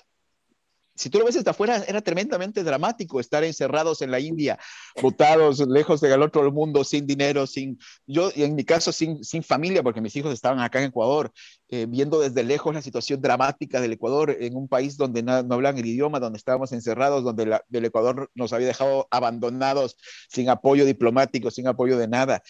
[0.98, 4.60] si tú lo ves desde afuera, era tremendamente dramático estar encerrados en la India,
[5.02, 9.84] botados lejos del otro mundo, sin dinero, sin, yo en mi caso, sin, sin familia,
[9.84, 11.32] porque mis hijos estaban acá en Ecuador,
[11.70, 15.56] eh, viendo desde lejos la situación dramática del Ecuador, en un país donde no, no
[15.56, 19.98] hablan el idioma, donde estábamos encerrados, donde la, el Ecuador nos había dejado abandonados,
[20.30, 22.42] sin apoyo diplomático, sin apoyo de nada,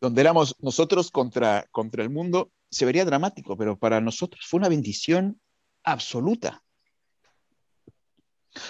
[0.00, 4.68] donde éramos nosotros contra, contra el mundo, se vería dramático, pero para nosotros fue una
[4.68, 5.40] bendición
[5.82, 6.62] absoluta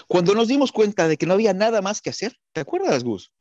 [0.07, 3.33] cuando nos dimos cuenta de que no había nada más que hacer, ¿te acuerdas, Gus?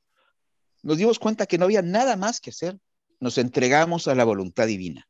[0.83, 2.77] Nos dimos cuenta que no había nada más que hacer,
[3.19, 5.07] nos entregamos a la voluntad divina.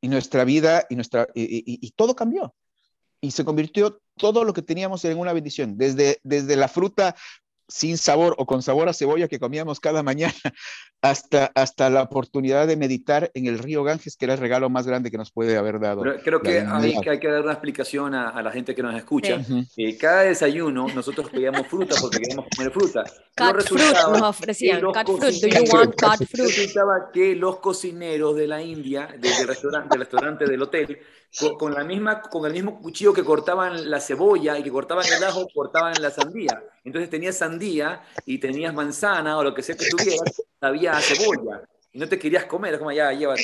[0.00, 2.54] Y nuestra vida y, nuestra, y, todo cambió.
[3.20, 7.16] Y se convirtió todo lo que teníamos en una bendición, desde, desde la fruta
[7.68, 10.34] sin sabor o con sabor a cebolla que comíamos cada mañana,
[11.02, 14.86] hasta, hasta la oportunidad de meditar en el río Ganges, que era el regalo más
[14.86, 16.02] grande que nos puede haber dado.
[16.02, 18.82] Pero creo que hay, que hay, que dar una explicación a, a, la gente que
[18.82, 19.42] nos escucha.
[19.44, 19.66] Sí.
[19.76, 23.04] Eh, cada desayuno nosotros pedíamos fruta porque queríamos comer fruta.
[23.36, 24.80] Cut fruit nos ofrecían.
[24.80, 25.40] Cut fruit.
[25.40, 26.48] Do you want cut fruit?
[26.48, 30.98] Resultaba que los cocineros de la India, del restaurante, del, restaurante del hotel,
[31.38, 35.04] con, con, la misma, con el mismo cuchillo que cortaban la cebolla y que cortaban
[35.06, 36.62] el ajo, cortaban la sandía.
[36.84, 41.62] Entonces tenías sandía y tenías manzana o lo que sea que tuvieras, había cebolla.
[41.92, 43.42] Y no te querías comer, es como ya, llévate.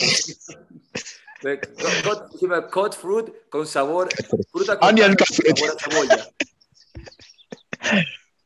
[1.42, 4.08] Cut, cut fruit con sabor,
[4.50, 6.28] fruta con Onion sabor a cebolla.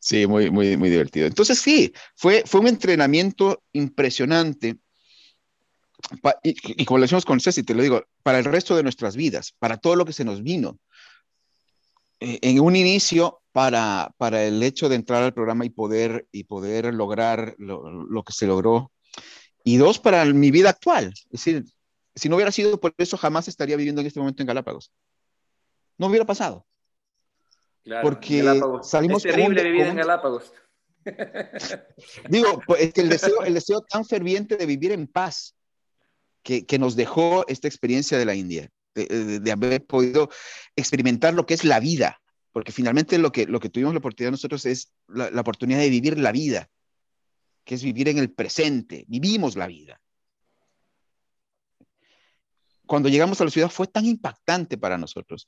[0.00, 1.26] Sí, muy, muy, muy divertido.
[1.26, 4.78] Entonces, sí, fue, fue un entrenamiento impresionante.
[6.42, 9.54] Y, como lo decimos con Ceci, te lo digo, para el resto de nuestras vidas,
[9.58, 10.78] para todo lo que se nos vino.
[12.20, 16.44] Eh, en un inicio, para, para el hecho de entrar al programa y poder, y
[16.44, 18.92] poder lograr lo, lo que se logró.
[19.64, 21.12] Y dos, para mi vida actual.
[21.30, 21.64] Es decir,
[22.14, 24.92] si no hubiera sido por eso, jamás estaría viviendo en este momento en Galápagos.
[25.96, 26.66] No hubiera pasado.
[28.02, 28.42] porque
[28.82, 30.52] salimos es terrible vivir en Galápagos.
[32.28, 35.54] Digo, pues, es que el deseo, el deseo tan ferviente de vivir en paz
[36.42, 40.30] que, nos dejó esta experiencia de la India, de, de, haber podido
[40.76, 42.20] experimentar lo que es la vida,
[42.52, 45.90] porque finalmente lo que, lo que tuvimos la oportunidad nosotros es la, la oportunidad de
[45.90, 46.68] vivir la vida,
[47.64, 50.00] que es vivir en el presente, vivimos la vida.
[52.86, 55.46] Cuando llegamos a la ciudad fue tan impactante para nosotros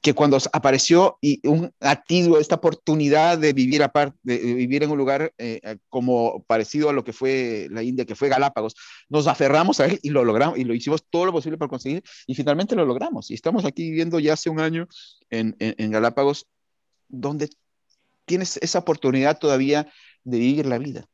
[0.00, 4.98] que cuando apareció y un atisbo esta oportunidad de vivir aparte, de vivir en un
[4.98, 8.74] lugar eh, eh, como parecido a lo que fue la India, que fue Galápagos,
[9.08, 12.02] nos aferramos a él y lo logramos y lo hicimos todo lo posible para conseguir
[12.26, 13.30] y finalmente lo logramos.
[13.30, 14.86] Y estamos aquí viviendo ya hace un año
[15.30, 16.46] en, en, en Galápagos,
[17.08, 17.48] donde
[18.24, 19.90] tienes esa oportunidad todavía
[20.22, 21.08] de vivir la vida.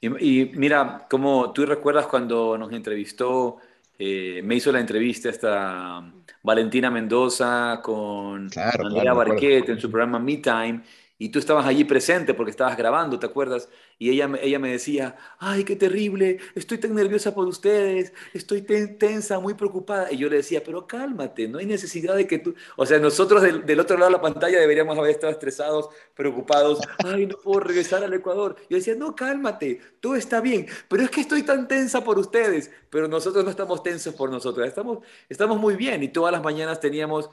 [0.00, 3.58] Y, mira, como tú recuerdas cuando nos entrevistó,
[3.98, 10.38] eh, me hizo la entrevista esta Valentina Mendoza con Andrea Barquete en su programa Me
[10.38, 10.82] Time,
[11.16, 13.68] y tú estabas allí presente porque estabas grabando, ¿te acuerdas?
[13.98, 19.38] Y ella, ella me decía, ay, qué terrible, estoy tan nerviosa por ustedes, estoy tensa,
[19.38, 20.10] muy preocupada.
[20.10, 22.54] Y yo le decía, pero cálmate, no hay necesidad de que tú...
[22.76, 26.80] O sea, nosotros del, del otro lado de la pantalla deberíamos haber estado estresados, preocupados,
[27.04, 28.56] ay, no puedo regresar al Ecuador.
[28.68, 32.72] Yo decía, no, cálmate, todo está bien, pero es que estoy tan tensa por ustedes,
[32.90, 34.98] pero nosotros no estamos tensos por nosotros, estamos,
[35.28, 36.02] estamos muy bien.
[36.02, 37.30] Y todas las mañanas teníamos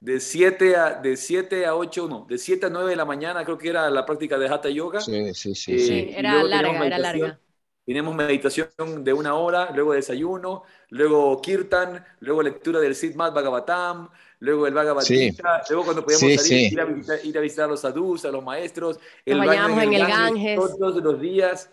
[0.00, 3.44] de 7 a, de 7 a 8, no, de 7 a 9 de la mañana,
[3.44, 5.00] creo que era la práctica de Hatha Yoga.
[5.00, 5.72] Sí, sí, sí.
[5.74, 6.14] Eh, sí.
[6.16, 7.40] Era larga, era larga.
[7.84, 8.68] Tenemos meditación
[9.02, 15.02] de una hora, luego desayuno, luego kirtan, luego lectura del Siddhat Bhagavatam, luego el Bhagavad
[15.02, 18.30] Gita, luego cuando podíamos salir, ir a, visitar, ir, a visitar, a los sadhus, a
[18.30, 21.70] los maestros, el Nos bañamos en el, Ganges, todos los días.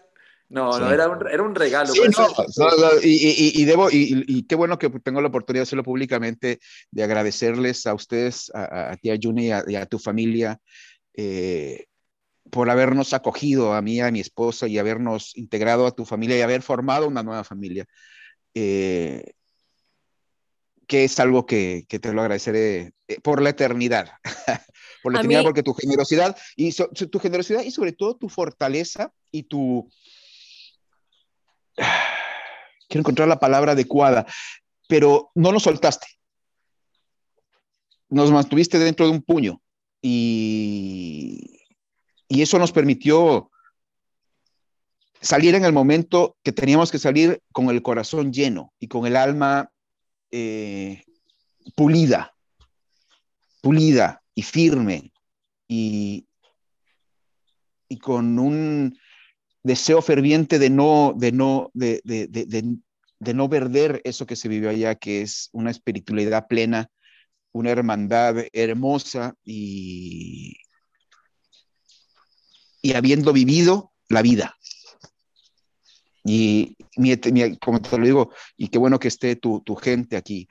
[0.49, 1.93] No, no, era un, era un regalo.
[1.93, 5.63] Sí, no, no, y, y, y, debo, y, qué bueno que tengo la oportunidad de
[5.63, 10.59] hacerlo públicamente, de agradecerles a ustedes, a, a ti, a Juni y a, tu familia,
[11.13, 11.87] eh,
[12.49, 16.41] por habernos acogido a mí, a mi esposa, y habernos integrado a tu familia y
[16.41, 17.85] haber formado una nueva familia.
[18.53, 19.33] Eh,
[20.87, 24.11] que es algo que, que, te lo agradeceré eh, por la eternidad.
[25.03, 25.45] por la eternidad, mí...
[25.45, 29.89] porque tu generosidad, y so, tu generosidad y sobre todo tu fortaleza y tu
[32.89, 34.25] quiero encontrar la palabra adecuada,
[34.87, 36.07] pero no nos soltaste.
[38.09, 39.61] Nos mantuviste dentro de un puño
[40.01, 41.59] y,
[42.27, 43.51] y eso nos permitió
[45.21, 49.15] salir en el momento que teníamos que salir con el corazón lleno y con el
[49.15, 49.71] alma
[50.31, 51.03] eh,
[51.75, 52.35] pulida,
[53.61, 55.11] pulida y firme
[55.67, 56.27] y,
[57.89, 58.97] y con un
[59.63, 62.45] deseo ferviente de no, de no, de, de, de,
[63.19, 66.89] de, no perder eso que se vivió allá, que es una espiritualidad plena,
[67.51, 70.55] una hermandad hermosa y,
[72.81, 74.55] y habiendo vivido la vida.
[76.23, 77.15] Y mi,
[77.57, 80.47] como te lo digo, y qué bueno que esté tu, tu gente aquí,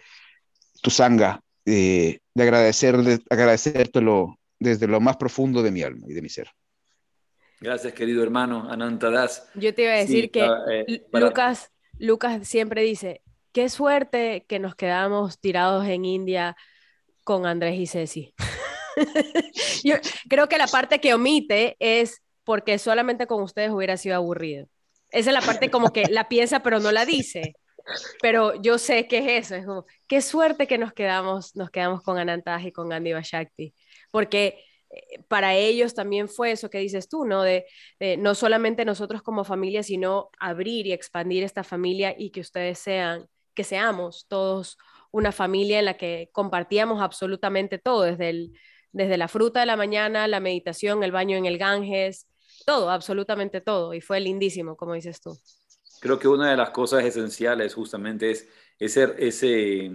[0.83, 6.15] tu sanga, eh, de agradecer, de agradecértelo desde lo más profundo de mi alma y
[6.15, 6.49] de mi ser.
[7.61, 9.49] Gracias, querido hermano Anantadas.
[9.55, 11.27] Yo te iba a decir sí, que eh, para...
[11.27, 16.57] Lucas, Lucas siempre dice, qué suerte que nos quedamos tirados en India
[17.25, 18.35] con Andrés y Ceci.
[19.85, 19.97] Yo
[20.29, 24.69] creo que la parte que omite es porque solamente con ustedes hubiera sido aburrido.
[25.11, 27.55] Esa es la parte como que la piensa pero no la dice.
[28.21, 32.03] Pero yo sé que es eso, es como, qué suerte que nos quedamos, nos quedamos
[32.03, 33.75] con Anantaj y con Andy Bashakti,
[34.11, 34.65] porque
[35.28, 37.42] para ellos también fue eso que dices tú, ¿no?
[37.42, 37.66] De,
[38.18, 43.28] no solamente nosotros como familia, sino abrir y expandir esta familia y que ustedes sean,
[43.55, 44.78] que seamos todos
[45.11, 48.53] una familia en la que compartíamos absolutamente todo, desde, el,
[48.92, 52.26] desde la fruta de la mañana, la meditación, el baño en el Ganges,
[52.66, 53.94] todo, absolutamente todo.
[53.94, 55.38] Y fue lindísimo, como dices tú.
[56.01, 59.14] Creo que una de las cosas esenciales justamente es ese...
[59.18, 59.90] ese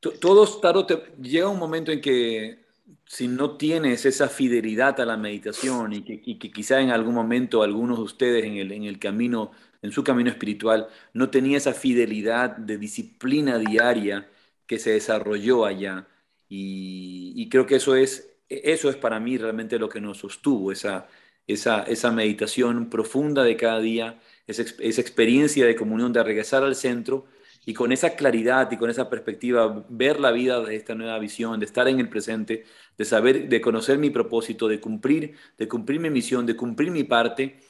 [0.00, 2.69] todos, Taro, te, llega un momento en que
[3.06, 7.62] si no tienes esa fidelidad a la meditación y que, que, quizá en algún momento
[7.62, 11.74] algunos de ustedes en el, en el camino, en su camino espiritual, no tenía esa
[11.74, 14.28] fidelidad de disciplina diaria
[14.66, 16.08] que se desarrolló allá.
[16.48, 20.72] Y, y creo que eso es eso es para mí realmente lo que nos sostuvo,
[20.72, 21.08] esa,
[21.46, 26.74] esa, esa meditación profunda de cada día, esa, esa experiencia de comunión, de regresar al
[26.74, 27.26] centro
[27.66, 31.60] y con esa claridad y con esa perspectiva, ver la vida de esta nueva visión,
[31.60, 32.64] de estar en el presente,
[32.96, 37.04] de saber, de conocer mi propósito, de cumplir, de cumplir mi misión, de cumplir mi
[37.04, 37.60] parte.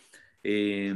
[0.42, 0.94] Eh,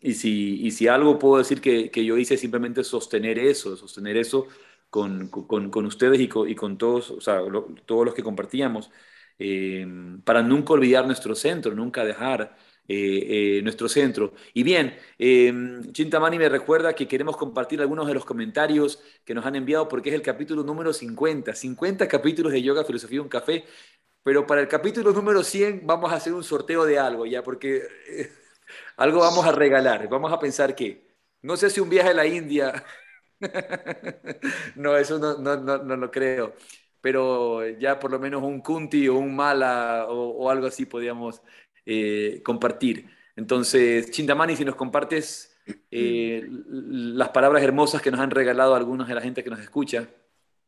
[0.00, 4.16] y, si, y si algo puedo decir que, que yo hice simplemente sostener eso, sostener
[4.16, 4.46] eso
[4.90, 7.40] con, con, con ustedes y con, y con, todos, o sea,
[7.86, 8.90] todos los que compartíamos,
[9.38, 9.86] eh,
[10.24, 12.56] para nunca olvidar nuestro centro, nunca dejar
[12.88, 14.32] eh, eh, nuestro centro.
[14.52, 15.52] Y bien, eh,
[15.92, 20.08] Chintamani me recuerda que queremos compartir algunos de los comentarios que nos han enviado porque
[20.08, 23.64] es el capítulo número 50, 50 capítulos de Yoga, Filosofía, un café,
[24.22, 27.82] pero para el capítulo número 100 vamos a hacer un sorteo de algo ya, porque
[28.96, 31.06] algo vamos a regalar, vamos a pensar que,
[31.42, 32.84] no sé si un viaje a la India,
[34.76, 36.54] no, eso no, no, no, no, lo creo,
[37.00, 41.42] pero ya por lo menos un Kunti o un Mala o, o algo así podríamos
[41.86, 43.06] eh, compartir.
[43.36, 45.50] Entonces, Chindamani, si nos compartes
[45.90, 50.08] eh, las palabras hermosas que nos han regalado algunos de la gente que nos escucha.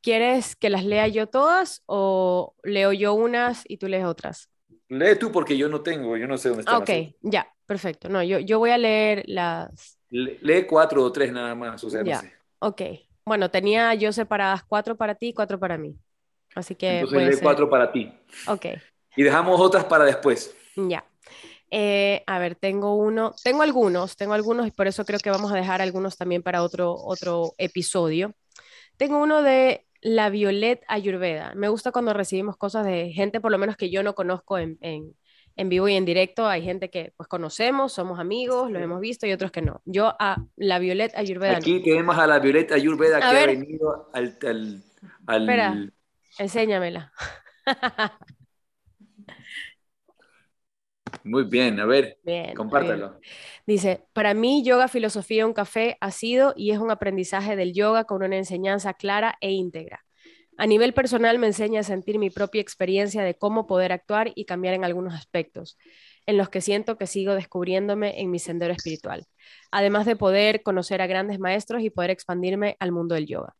[0.01, 4.49] ¿Quieres que las lea yo todas o leo yo unas y tú lees otras?
[4.89, 6.83] Lee tú porque yo no tengo, yo no sé dónde están.
[6.83, 6.91] Ok,
[7.23, 8.09] ya, perfecto.
[8.09, 9.99] No, yo, yo voy a leer las...
[10.11, 12.17] lee cuatro o tres nada más, o sea, ya.
[12.17, 12.33] no sé.
[12.59, 12.83] Ok,
[13.25, 15.97] bueno, tenía yo separadas cuatro para ti y cuatro para mí.
[16.55, 17.01] Así que...
[17.01, 17.43] Entonces lee ser...
[17.43, 18.13] cuatro para ti.
[18.49, 18.67] Ok.
[19.17, 20.55] Y dejamos otras para después.
[20.77, 21.05] Ya.
[21.71, 25.53] Eh, a ver, tengo uno, tengo algunos, tengo algunos y por eso creo que vamos
[25.53, 28.35] a dejar algunos también para otro, otro episodio.
[28.97, 31.55] Tengo uno de la Violet Ayurveda.
[31.55, 34.77] Me gusta cuando recibimos cosas de gente, por lo menos que yo no conozco en,
[34.83, 35.15] en,
[35.57, 36.47] en vivo y en directo.
[36.47, 39.81] Hay gente que pues conocemos, somos amigos, lo hemos visto y otros que no.
[39.87, 41.57] Yo a la Violet Ayurveda.
[41.57, 41.83] Aquí no.
[41.85, 43.49] tenemos a la Violet Ayurveda A que ver.
[43.49, 44.39] ha venido al...
[44.43, 44.83] al,
[45.27, 45.89] al- Espera.
[46.39, 47.13] Enséñamela.
[51.25, 53.11] Muy bien, a ver, Bien, está compártalo.
[53.11, 53.21] bien.
[53.67, 58.05] Dice, para mí yoga, filosofía, un café ha sido y es un aprendizaje del yoga
[58.05, 60.05] con una enseñanza clara e íntegra.
[60.59, 64.45] A nivel personal me enseña a sentir mi propia experiencia de cómo poder actuar y
[64.45, 65.79] cambiar en algunos aspectos,
[66.27, 69.27] en los que siento que sigo descubriéndome en mi sendero espiritual,
[69.71, 73.55] además de poder conocer a grandes maestros y poder expandirme al mundo del yoga.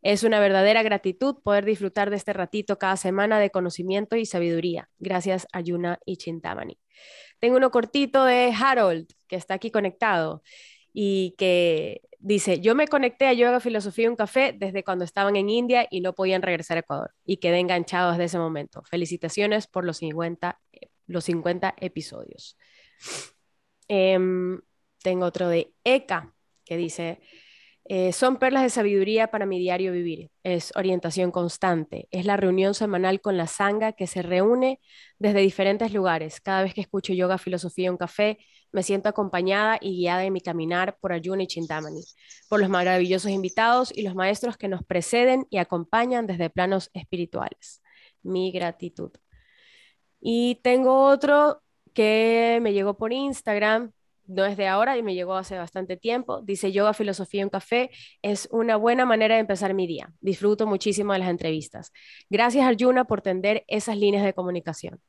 [0.00, 4.88] Es una verdadera gratitud poder disfrutar de este ratito cada semana de conocimiento y sabiduría.
[4.98, 6.78] Gracias a Yuna y Chintamani.
[7.38, 10.42] Tengo uno cortito de Harold, que está aquí conectado
[10.92, 15.36] y que dice, yo me conecté a Yoga, Filosofía y un Café desde cuando estaban
[15.36, 18.82] en India y no podían regresar a Ecuador y quedé enganchado desde ese momento.
[18.84, 20.60] Felicitaciones por los 50,
[21.06, 22.56] los 50 episodios.
[23.86, 24.60] Em,
[25.02, 26.34] tengo otro de Eka,
[26.64, 27.20] que dice,
[27.90, 30.30] eh, son perlas de sabiduría para mi diario vivir.
[30.42, 32.06] Es orientación constante.
[32.10, 34.78] Es la reunión semanal con la sanga que se reúne
[35.18, 36.40] desde diferentes lugares.
[36.42, 38.38] Cada vez que escucho yoga, filosofía un café,
[38.72, 42.02] me siento acompañada y guiada en mi caminar por Ayuna y Chintamani,
[42.50, 47.82] por los maravillosos invitados y los maestros que nos preceden y acompañan desde planos espirituales.
[48.22, 49.12] Mi gratitud.
[50.20, 51.62] Y tengo otro
[51.94, 53.92] que me llegó por Instagram,
[54.28, 56.42] no es de ahora y me llegó hace bastante tiempo.
[56.42, 57.90] Dice yoga, filosofía un café
[58.22, 60.12] es una buena manera de empezar mi día.
[60.20, 61.92] Disfruto muchísimo de las entrevistas.
[62.30, 65.00] Gracias Arjuna por tender esas líneas de comunicación.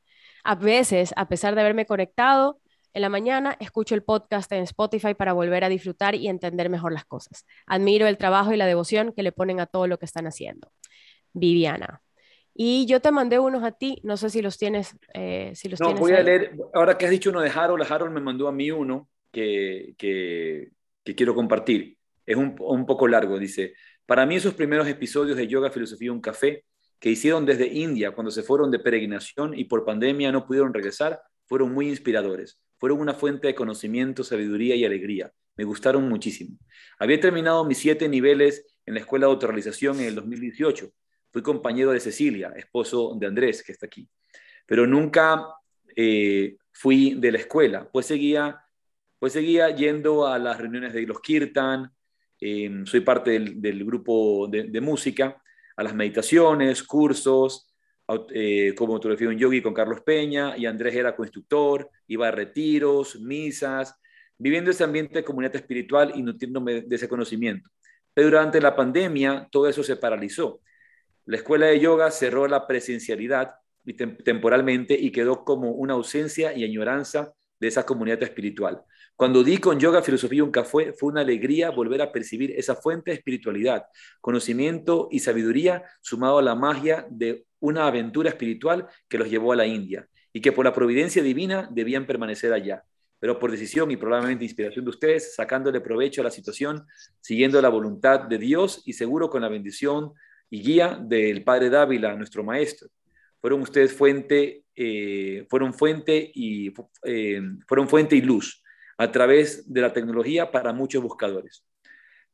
[0.44, 2.60] A veces, a pesar de haberme conectado
[2.94, 6.94] en la mañana, escucho el podcast en Spotify para volver a disfrutar y entender mejor
[6.94, 7.46] las cosas.
[7.68, 10.72] Admiro el trabajo y la devoción que le ponen a todo lo que están haciendo.
[11.34, 12.02] Viviana.
[12.54, 14.96] Y yo te mandé unos a ti, no sé si los tienes.
[15.14, 17.86] Eh, si los No, tienes voy a leer, ahora que has dicho uno de Harold,
[17.90, 20.70] Harold me mandó a mí uno que, que,
[21.04, 21.98] que quiero compartir.
[22.26, 23.74] Es un, un poco largo, dice,
[24.06, 26.66] para mí esos primeros episodios de Yoga, Filosofía y un Café
[27.00, 31.22] que hicieron desde India cuando se fueron de peregrinación y por pandemia no pudieron regresar,
[31.46, 32.60] fueron muy inspiradores.
[32.78, 35.32] Fueron una fuente de conocimiento, sabiduría y alegría.
[35.58, 36.58] Me gustaron muchísimo.
[36.98, 40.90] Había terminado mis siete niveles en la Escuela de Autorrealización en el 2018.
[41.32, 44.08] Fui compañero de Cecilia, esposo de Andrés, que está aquí.
[44.66, 45.46] Pero nunca
[45.96, 48.62] eh, fui de la escuela, pues seguía,
[49.20, 51.92] pues seguía yendo a las reuniones de los Kirtan,
[52.42, 55.42] eh, soy parte del, grupo de, música,
[55.76, 57.74] a las meditaciones, cursos,
[58.34, 63.20] eh, como autografía un yogi con Carlos Peña, y Andrés era co-instructor, iba a retiros,
[63.20, 63.96] misas,
[64.38, 67.70] viviendo ese ambiente de comunidad espiritual y nutriéndome de ese conocimiento.
[68.14, 70.62] Pero durante la pandemia todo eso se paralizó.
[71.30, 73.54] La escuela de yoga cerró la presencialidad
[74.26, 78.82] temporalmente y quedó como una ausencia y añoranza de esa comunidad espiritual.
[79.16, 82.76] Cuando di con yoga, filosofía y un café, fue una alegría volver a percibir esa
[82.76, 83.86] fuente de espiritualidad,
[84.22, 89.58] conocimiento y sabiduría sumado a la magia de una aventura espiritual que los llevó a
[89.58, 92.84] la India y que por la providencia divina debían permanecer allá.
[93.20, 96.88] Pero por decisión y probablemente inspiración de ustedes, sacándole provecho a la situación,
[97.22, 100.14] siguiendo la voluntad de Dios y seguro con la bendición
[100.50, 102.90] y guía del Padre Dávila, nuestro maestro.
[103.40, 106.74] Fueron ustedes fuente, eh, fueron fuente y
[107.04, 108.62] eh, fueron fuente y luz
[108.98, 111.66] a través de la tecnología para muchos buscadores.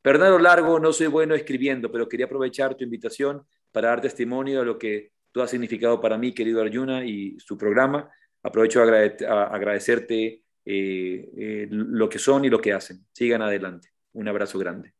[0.02, 4.60] Perdón lo largo, no soy bueno escribiendo, pero quería aprovechar tu invitación para dar testimonio
[4.60, 8.10] de lo que tú has significado para mí, querido Arjuna, y su programa.
[8.42, 13.04] Aprovecho a agradecerte eh, eh, lo que son y lo que hacen.
[13.12, 13.90] Sigan adelante.
[14.12, 14.94] Un abrazo grande.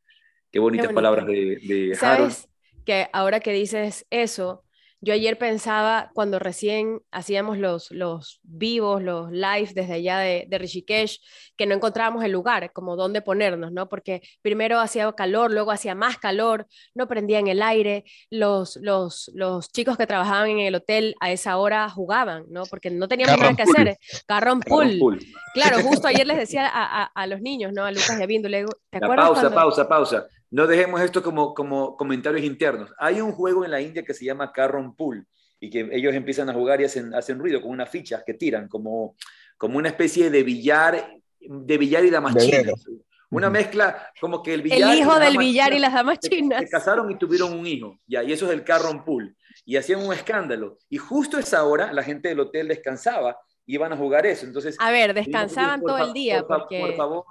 [0.51, 2.49] Qué bonitas palabras de, de ¿Sabes
[2.87, 4.65] que ahora que dices eso,
[5.03, 10.59] yo ayer pensaba cuando recién hacíamos los, los vivos, los live desde allá de, de,
[10.59, 11.21] Rishikesh,
[11.55, 13.91] que no encontrábamos el lugar, como dónde ponernos, ¿no?
[13.91, 19.71] Porque primero hacía calor, luego hacía más calor, no prendían el aire, los, los, los
[19.71, 22.65] chicos que trabajaban en el hotel a esa hora jugaban, ¿no?
[22.65, 23.99] Porque no teníamos nada que hacer.
[24.27, 25.21] Carrón pool.
[25.53, 27.85] Claro, justo ayer les decía a, a, los niños, ¿no?
[27.85, 29.27] A Lucas y a Bindu, ¿te acuerdas?
[29.27, 32.93] Pausa, pausa, pausa no dejemos esto como, como comentarios internos.
[32.99, 35.27] Hay un juego en la India que se llama Carrom Pool
[35.61, 38.69] y que ellos empiezan a jugar y hacen, hacen ruido con unas fichas que tiran,
[38.69, 39.17] como,
[39.57, 42.85] como una especie de billar, de billar y damas chinas.
[43.29, 44.93] Una mezcla como que el billar.
[44.93, 46.61] El hijo del billar y las damas chinas.
[46.61, 49.37] Se, casaron y tuvieron un hijo, ya, y eso es el Carrom Pool.
[49.65, 50.79] Y hacían un escándalo.
[50.89, 53.37] Y justo a esa hora la gente del hotel descansaba
[53.67, 54.47] iban a jugar eso.
[54.47, 56.45] Entonces, a ver, descansaban todo el día.
[56.47, 56.81] Por, porque...
[56.81, 57.25] por, favor,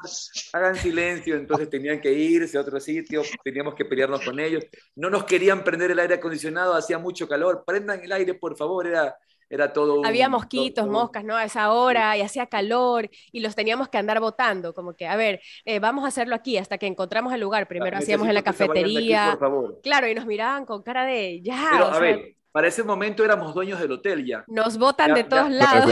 [0.54, 1.36] hagan silencio.
[1.36, 4.64] Entonces tenían que irse a otro sitio, teníamos que pelearnos con ellos.
[4.96, 7.64] No nos querían prender el aire acondicionado, hacía mucho calor.
[7.66, 9.18] Prendan el aire, por favor, era,
[9.50, 10.06] era todo.
[10.06, 11.36] Había mosquitos, moscas, ¿no?
[11.36, 15.16] A esa hora y hacía calor y los teníamos que andar botando, como que, a
[15.16, 17.68] ver, eh, vamos a hacerlo aquí hasta que encontramos el lugar.
[17.68, 19.38] Primero hacíamos en la cafetería.
[19.82, 21.70] claro, y nos miraban con cara de ya.
[21.72, 24.46] Pero, a ver, para ese momento éramos dueños del hotel ya.
[24.48, 25.92] Nos botan de todos lados.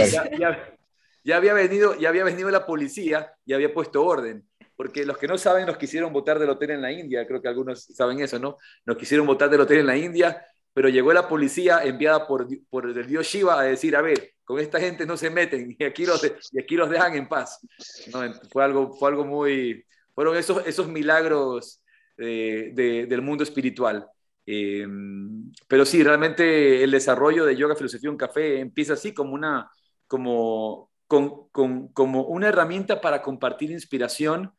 [1.25, 4.47] Ya, había venido, ya había venido la policía y había puesto orden.
[4.77, 7.49] Porque los que no saben nos quisieron votar del hotel en la India, creo que
[7.49, 8.59] algunos saben eso, ¿no?
[8.85, 10.41] Nos quisieron votar del hotel en la India,
[10.73, 14.57] pero llegó la policía enviada por, por el dios Shiva a decir, a ver, con
[14.57, 17.59] esta gente no se meten y aquí los, y aquí los dejan en paz.
[18.13, 19.85] No, fue, algo, fue algo muy...
[20.15, 21.83] Fueron esos, esos milagros
[22.17, 24.07] eh, del mundo espiritual.
[24.45, 24.85] Eh,
[25.67, 29.69] pero sí, realmente el desarrollo de yoga, filosofía, un café empieza así como una,
[30.07, 34.53] como, con, con, como una herramienta para compartir inspiración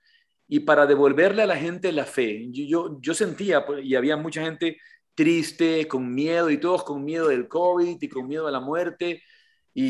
[0.48, 2.48] y para devolverle a la gente la fe.
[2.50, 4.78] Yo, yo, yo sentía, pues, y había mucha gente
[5.14, 9.22] triste, con miedo, y todos con miedo del COVID y con miedo a la muerte.
[9.76, 9.82] Y,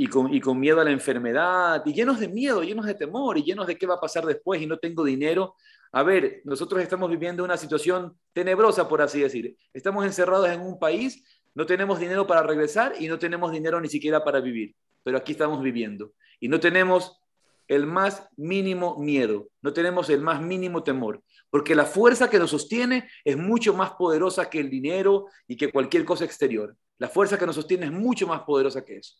[0.00, 2.94] y, y, con, y, con, miedo a la enfermedad, y llenos de miedo, llenos de
[2.94, 5.56] temor, y llenos de qué va a pasar después, y no tengo dinero,
[5.94, 9.58] a ver, nosotros estamos viviendo una situación tenebrosa, por así decir.
[9.74, 11.22] Estamos encerrados en un país,
[11.54, 15.32] no tenemos dinero para regresar y no tenemos dinero ni siquiera para vivir, pero aquí
[15.32, 16.14] estamos viviendo.
[16.40, 17.20] Y no tenemos
[17.68, 22.50] el más mínimo miedo, no tenemos el más mínimo temor, porque la fuerza que nos
[22.50, 26.74] sostiene es mucho más poderosa que el dinero y que cualquier cosa exterior.
[26.96, 29.16] La fuerza que nos sostiene es mucho más poderosa que eso.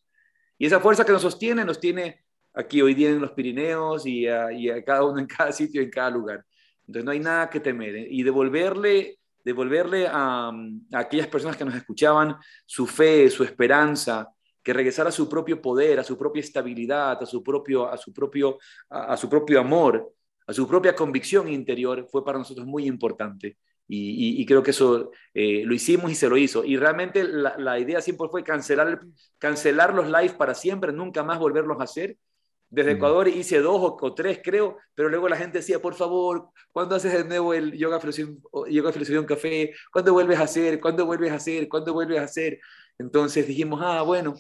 [0.56, 4.26] Y esa fuerza que nos sostiene nos tiene aquí hoy día en los Pirineos y
[4.26, 4.48] a
[4.86, 6.46] cada uno en cada sitio, en cada lugar.
[6.86, 7.96] Entonces no hay nada que temer.
[7.96, 8.06] ¿eh?
[8.10, 10.52] Y devolverle, devolverle a,
[10.92, 14.28] aquellas personas que nos escuchaban su fe, su esperanza,
[14.62, 18.12] que regresara a su propio poder, a su propia estabilidad, a su propio, a su
[18.12, 18.58] propio,
[18.90, 20.12] a, su propio amor,
[20.46, 23.56] a su propia convicción interior, fue para nosotros muy importante.
[23.94, 26.64] Y, creo que eso eh, lo hicimos y se lo hizo.
[26.64, 29.02] Y realmente la, la, idea siempre fue cancelar,
[29.38, 32.16] cancelar los live para siempre, nunca más volverlos a hacer
[32.72, 36.94] desde Ecuador hice dos o, tres, creo, pero luego la gente decía, por favor, ¿cuándo
[36.94, 38.34] haces de nuevo el yoga filosofía,
[38.70, 39.74] yoga filosofía un café?
[39.92, 40.80] ¿Cuándo vuelves a hacer?
[40.80, 41.68] ¿Cuándo vuelves a hacer?
[41.68, 42.60] ¿Cuándo vuelves a hacer?
[42.98, 44.34] Entonces dijimos, ah, bueno.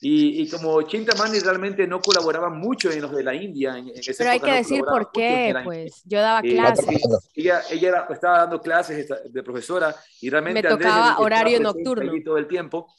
[0.00, 3.78] Y, y como Chintamani realmente no colaboraba mucho en los de la India.
[3.78, 7.00] En, ese pero hay que decir por qué, pues yo daba eh, clases.
[7.32, 10.62] ella, ella estaba dando clases de profesora y realmente...
[10.62, 12.12] Me tocaba horario nocturno.
[12.24, 12.92] Todo el tiempo.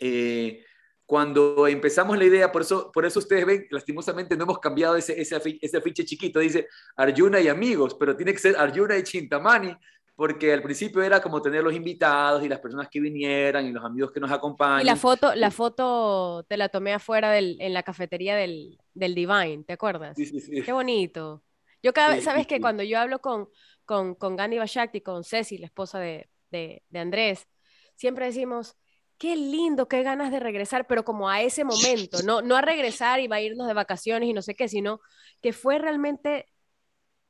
[0.00, 0.64] Eh,
[1.10, 5.20] cuando empezamos la idea, por eso, por eso ustedes ven, lastimosamente no hemos cambiado ese,
[5.20, 9.76] ese, ese afiche chiquito, dice Arjuna y amigos, pero tiene que ser Arjuna y Chintamani,
[10.14, 13.84] porque al principio era como tener los invitados y las personas que vinieran y los
[13.84, 14.82] amigos que nos acompañan.
[14.82, 19.16] Y la foto, la foto te la tomé afuera del, en la cafetería del, del
[19.16, 20.16] Divine, ¿te acuerdas?
[20.16, 20.62] Sí, sí, sí.
[20.62, 21.42] Qué bonito.
[21.82, 23.48] Yo cada vez, ¿sabes que Cuando yo hablo con,
[23.84, 27.48] con, con Gandhi Bashakti, con Ceci, la esposa de, de, de Andrés,
[27.96, 28.76] siempre decimos,
[29.20, 33.20] qué lindo, qué ganas de regresar, pero como a ese momento, no, no a regresar
[33.20, 35.00] y va a irnos de vacaciones y no sé qué, sino
[35.42, 36.46] que fue realmente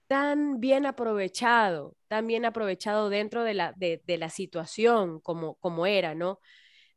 [0.06, 6.14] tan bien aprovechado, tan bien aprovechado dentro de la, de, la situación como, como era,
[6.14, 6.38] ¿no?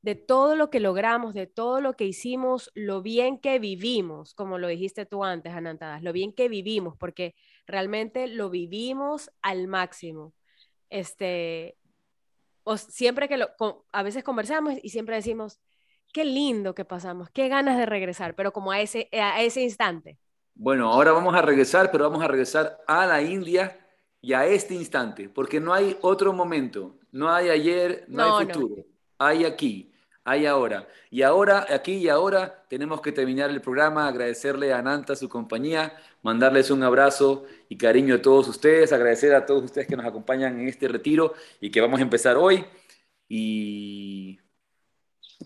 [0.03, 4.59] De todo lo que logramos, de todo lo que hicimos, lo bien que vivimos, como
[4.59, 7.33] lo dijiste tú antes, Anantadas, lo bien que vivimos, porque
[7.65, 10.35] realmente lo vivimos al máximo.
[10.91, 11.77] Este,
[12.64, 13.49] o siempre que lo,
[13.91, 15.59] a veces conversamos y siempre decimos,
[16.14, 20.20] qué lindo que pasamos, qué ganas de regresar, pero como a ese, a ese instante.
[20.55, 23.80] Bueno, ahora vamos a regresar, pero vamos a regresar a la India
[24.22, 28.86] y a este instante, porque no hay otro momento, no hay ayer, no, hay futuro,
[29.18, 29.92] hay aquí,
[30.26, 30.88] hay ahora.
[31.09, 35.93] Y ahora, aquí y ahora, tenemos que terminar el programa, agradecerle a Nanta su compañía,
[36.21, 40.59] mandarles un abrazo y cariño a todos ustedes, agradecer a todos ustedes que nos acompañan
[40.59, 42.65] en este retiro y que vamos a empezar hoy.
[43.28, 44.39] Y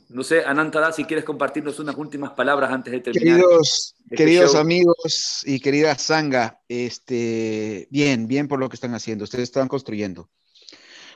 [0.10, 3.40] no sé, Anantada, si quieres compartirnos unas últimas palabras antes de terminar.
[3.40, 9.24] Queridos, este queridos amigos y querida Sanga, este, bien, bien por lo que están haciendo.
[9.24, 10.30] Ustedes están construyendo.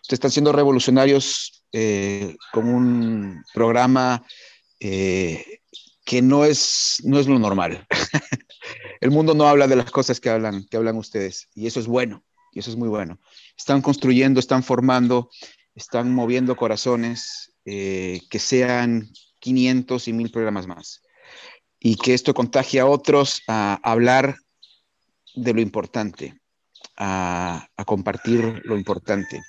[0.01, 4.25] Ustedes están siendo revolucionarios eh, con un programa
[4.79, 5.59] eh,
[6.05, 7.87] que no es, no es lo normal.
[9.01, 11.87] El mundo no habla de las cosas que hablan, que hablan ustedes, y eso es
[11.87, 13.19] bueno, y eso es muy bueno.
[13.57, 15.29] Están construyendo, están formando,
[15.75, 19.09] están moviendo corazones, eh, que sean
[19.39, 21.01] 500 y 1000 programas más.
[21.79, 24.35] Y que esto contagie a otros a hablar
[25.35, 26.39] de lo importante,
[26.97, 29.41] a, compartir lo importante.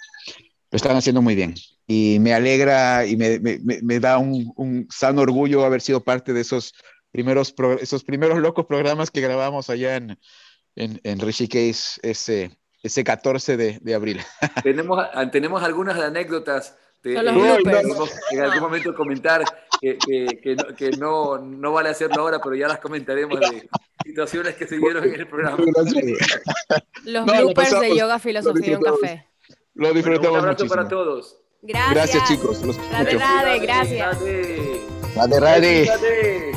[0.71, 1.55] Lo están haciendo muy bien.
[1.93, 6.73] Y me alegra y me, da un, sano orgullo haber sido parte de esos
[7.11, 10.19] primeros, esos primeros locos programas que grabamos allá en,
[10.75, 14.23] en, en Rishikesh ese, ese 14 de, de abril.
[14.63, 17.19] Tenemos, tenemos algunas anécdotas en
[18.41, 19.45] algún momento comentar
[19.79, 23.69] que, que, no, no, vale hacerlo ahora, pero ya las comentaremos de
[24.03, 25.59] situaciones que se dieron en el programa.
[27.05, 29.27] Los bloopers de Yoga Filosofía y un café.
[29.75, 31.42] Lo disfrutamos Un abrazo para todos.
[31.63, 31.95] Gracias.
[31.95, 32.63] Gracias, chicos.
[32.63, 34.19] Los rade, rade, gracias.
[35.15, 36.52] Rade, rade.